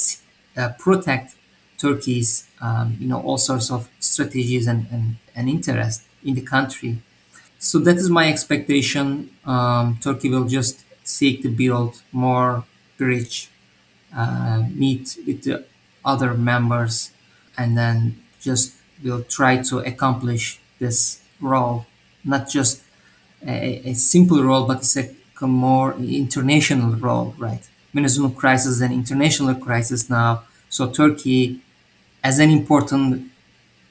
[0.58, 1.36] uh, protect
[1.82, 5.06] Turkey's, um, you know, all sorts of strategies and, and,
[5.36, 6.98] and interest in the country.
[7.60, 9.30] So that is my expectation.
[9.46, 12.64] Um, Turkey will just seek to build more
[12.98, 13.50] bridge,
[14.16, 15.66] uh, meet with the
[16.04, 17.12] other members,
[17.58, 21.86] and then just will try to accomplish this role,
[22.24, 22.84] not just
[23.46, 25.10] a, a simple role, but it's a
[25.48, 27.68] more international role, right?
[27.94, 31.60] Venezuelan crisis is an international crisis now, so Turkey,
[32.24, 33.32] as an important,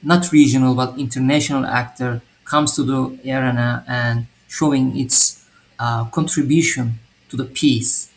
[0.01, 5.45] not regional but international actor, comes to the arena and showing its
[5.79, 8.11] uh, contribution to the peace.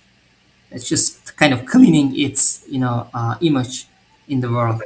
[0.71, 3.87] It's just kind of cleaning its, you know, uh, image
[4.27, 4.83] in the world.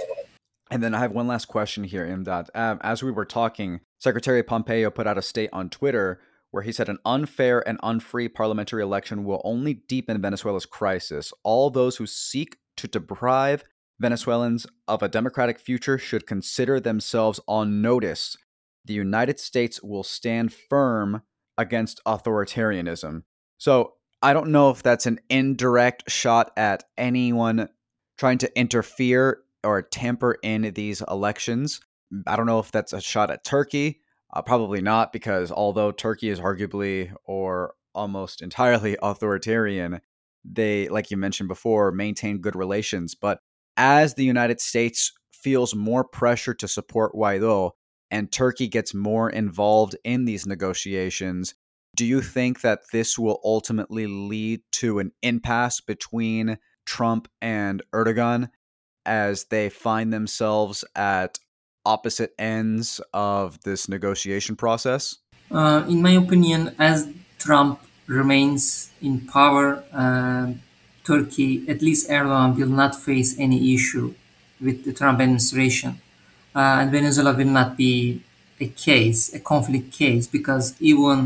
[0.71, 2.51] And then I have one last question here, Imdat.
[2.55, 6.21] Um, as we were talking, Secretary Pompeo put out a state on Twitter
[6.51, 11.33] where he said an unfair and unfree parliamentary election will only deepen Venezuela's crisis.
[11.43, 13.65] All those who seek to deprive
[14.01, 18.37] Venezuelans of a democratic future should consider themselves on notice.
[18.85, 21.23] The United States will stand firm
[21.57, 23.23] against authoritarianism.
[23.59, 27.69] So I don't know if that's an indirect shot at anyone
[28.17, 31.81] trying to interfere or tamper in these elections.
[32.27, 34.01] I don't know if that's a shot at Turkey.
[34.33, 40.01] Uh, probably not, because although Turkey is arguably or almost entirely authoritarian,
[40.45, 43.15] they, like you mentioned before, maintain good relations.
[43.15, 43.41] But
[43.79, 47.71] as the United States feels more pressure to support Guaido
[48.11, 51.55] and Turkey gets more involved in these negotiations,
[51.97, 58.51] do you think that this will ultimately lead to an impasse between Trump and Erdogan
[59.07, 61.39] as they find themselves at
[61.85, 65.17] opposite ends of this negotiation process?
[65.51, 67.09] Uh, in my opinion, as
[67.39, 70.53] Trump remains in power, uh,
[71.09, 74.15] Turkey, at least Erdogan, will not face any issue
[74.61, 75.93] with the Trump administration.
[76.55, 78.21] Uh, and Venezuela will not be
[78.61, 81.19] a case, a conflict case, because even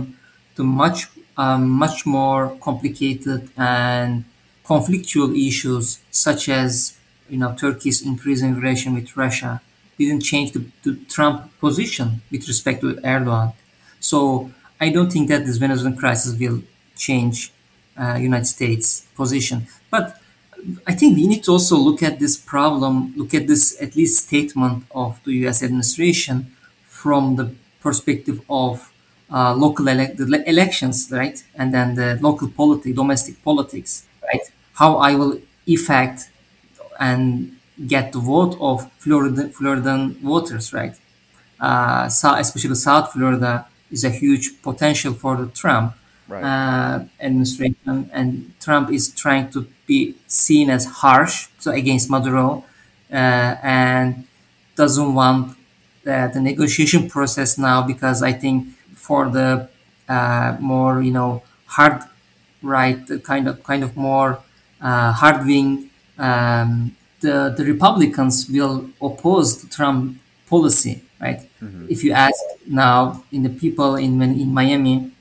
[0.56, 1.00] the much,
[1.36, 4.24] um, much more complicated and
[4.64, 6.96] conflictual issues, such as
[7.28, 9.60] you know Turkey's increasing relation with Russia,
[9.98, 13.52] didn't change the, the Trump position with respect to Erdogan.
[14.00, 16.62] So I don't think that this Venezuelan crisis will
[16.96, 17.61] change uh,
[18.16, 19.66] United States position.
[19.90, 20.18] But
[20.86, 24.26] I think we need to also look at this problem, look at this at least
[24.26, 25.62] statement of the U.S.
[25.62, 26.54] administration
[26.86, 28.92] from the perspective of
[29.32, 30.14] uh, local ele-
[30.46, 34.42] elections, right, and then the local politics, domestic politics, right.
[34.74, 36.30] How I will affect
[37.00, 40.94] and get the vote of Florida, Floridan voters, right?
[41.60, 45.94] Uh, so especially South Florida is a huge potential for the Trump
[46.28, 46.42] right.
[46.42, 52.64] uh, administration, and Trump is trying to be seen as harsh, so against Maduro,
[53.12, 54.24] uh, and
[54.76, 55.56] doesn't want
[56.04, 59.68] the negotiation process now because I think for the
[60.08, 62.02] uh, more you know hard
[62.62, 64.40] right kind of kind of more
[64.80, 71.40] uh, hard wing um, the, the Republicans will oppose the Trump policy, right?
[71.62, 71.86] Mm-hmm.
[71.88, 75.11] If you ask now in the people in in Miami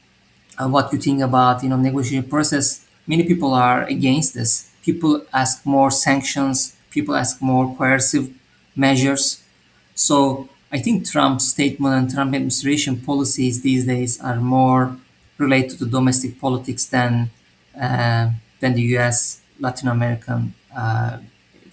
[0.61, 4.69] uh, what you think about you know negotiation process, many people are against this.
[4.83, 6.75] People ask more sanctions.
[6.89, 8.29] People ask more coercive
[8.75, 9.43] measures.
[9.95, 14.97] So I think Trump's statement and Trump administration policies these days are more
[15.37, 17.31] related to domestic politics than
[17.79, 19.41] uh, than the U.S.
[19.59, 21.17] Latin American uh,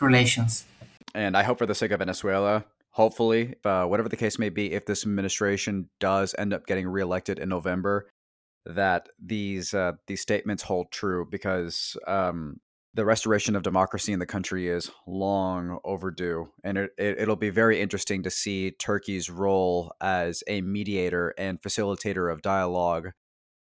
[0.01, 0.65] relations.
[1.15, 4.73] And I hope for the sake of Venezuela, hopefully, uh, whatever the case may be,
[4.73, 8.07] if this administration does end up getting reelected in November,
[8.67, 12.61] that these uh, these statements hold true because um,
[12.95, 17.51] the restoration of democracy in the country is long overdue, and it, it, it'll be
[17.51, 23.11] very interesting to see Turkey's role as a mediator and facilitator of dialogue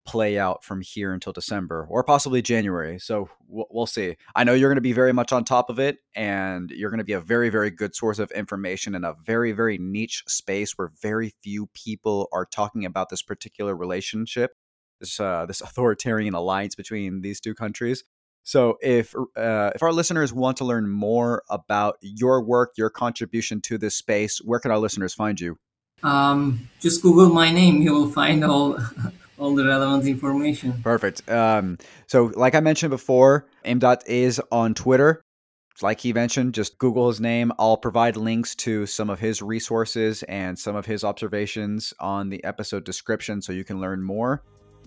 [0.05, 2.97] play out from here until December or possibly January.
[2.99, 4.15] So we'll see.
[4.35, 6.97] I know you're going to be very much on top of it and you're going
[6.97, 10.73] to be a very, very good source of information in a very, very niche space
[10.77, 14.51] where very few people are talking about this particular relationship,
[15.01, 18.05] this, uh, this authoritarian alliance between these two countries.
[18.43, 23.61] So if uh, if our listeners want to learn more about your work, your contribution
[23.61, 25.57] to this space, where can our listeners find you?
[26.03, 28.79] Um, just Google my name; you will find all
[29.37, 30.81] all the relevant information.
[30.81, 31.29] Perfect.
[31.29, 31.77] Um,
[32.07, 35.21] so, like I mentioned before, Imdat is on Twitter.
[35.81, 37.51] Like he mentioned, just Google his name.
[37.57, 42.43] I'll provide links to some of his resources and some of his observations on the
[42.43, 44.43] episode description so you can learn more.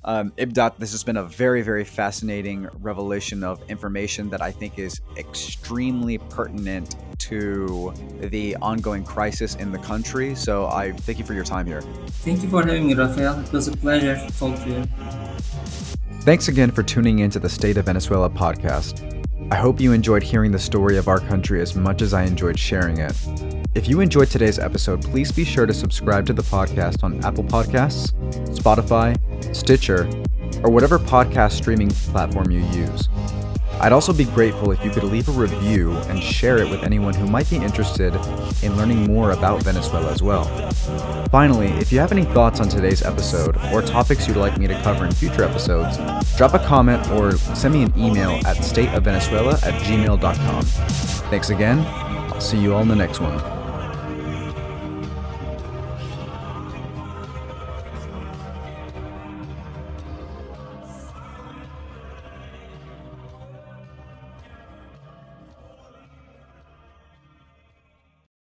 [0.07, 4.79] Um, Imdat, this has been a very, very fascinating revelation of information that I think
[4.79, 10.35] is extremely pertinent to the ongoing crisis in the country.
[10.35, 11.81] So I thank you for your time here.
[11.81, 13.41] Thank you for having me, Rafael.
[13.41, 14.85] It was a pleasure to talk to you.
[16.21, 19.25] Thanks again for tuning in to the State of Venezuela podcast.
[19.51, 22.59] I hope you enjoyed hearing the story of our country as much as I enjoyed
[22.59, 23.15] sharing it.
[23.75, 27.45] If you enjoyed today's episode, please be sure to subscribe to the podcast on Apple
[27.45, 28.13] Podcasts,
[28.57, 29.15] Spotify,
[29.55, 30.09] Stitcher,
[30.63, 33.09] or whatever podcast streaming platform you use.
[33.81, 37.15] I'd also be grateful if you could leave a review and share it with anyone
[37.15, 38.15] who might be interested
[38.63, 40.45] in learning more about Venezuela as well.
[41.31, 44.81] Finally, if you have any thoughts on today's episode or topics you'd like me to
[44.83, 45.97] cover in future episodes,
[46.37, 50.63] drop a comment or send me an email at stateofvenezuela at gmail.com.
[51.31, 51.81] Thanks again.
[52.33, 53.64] I'll see you all in the next one.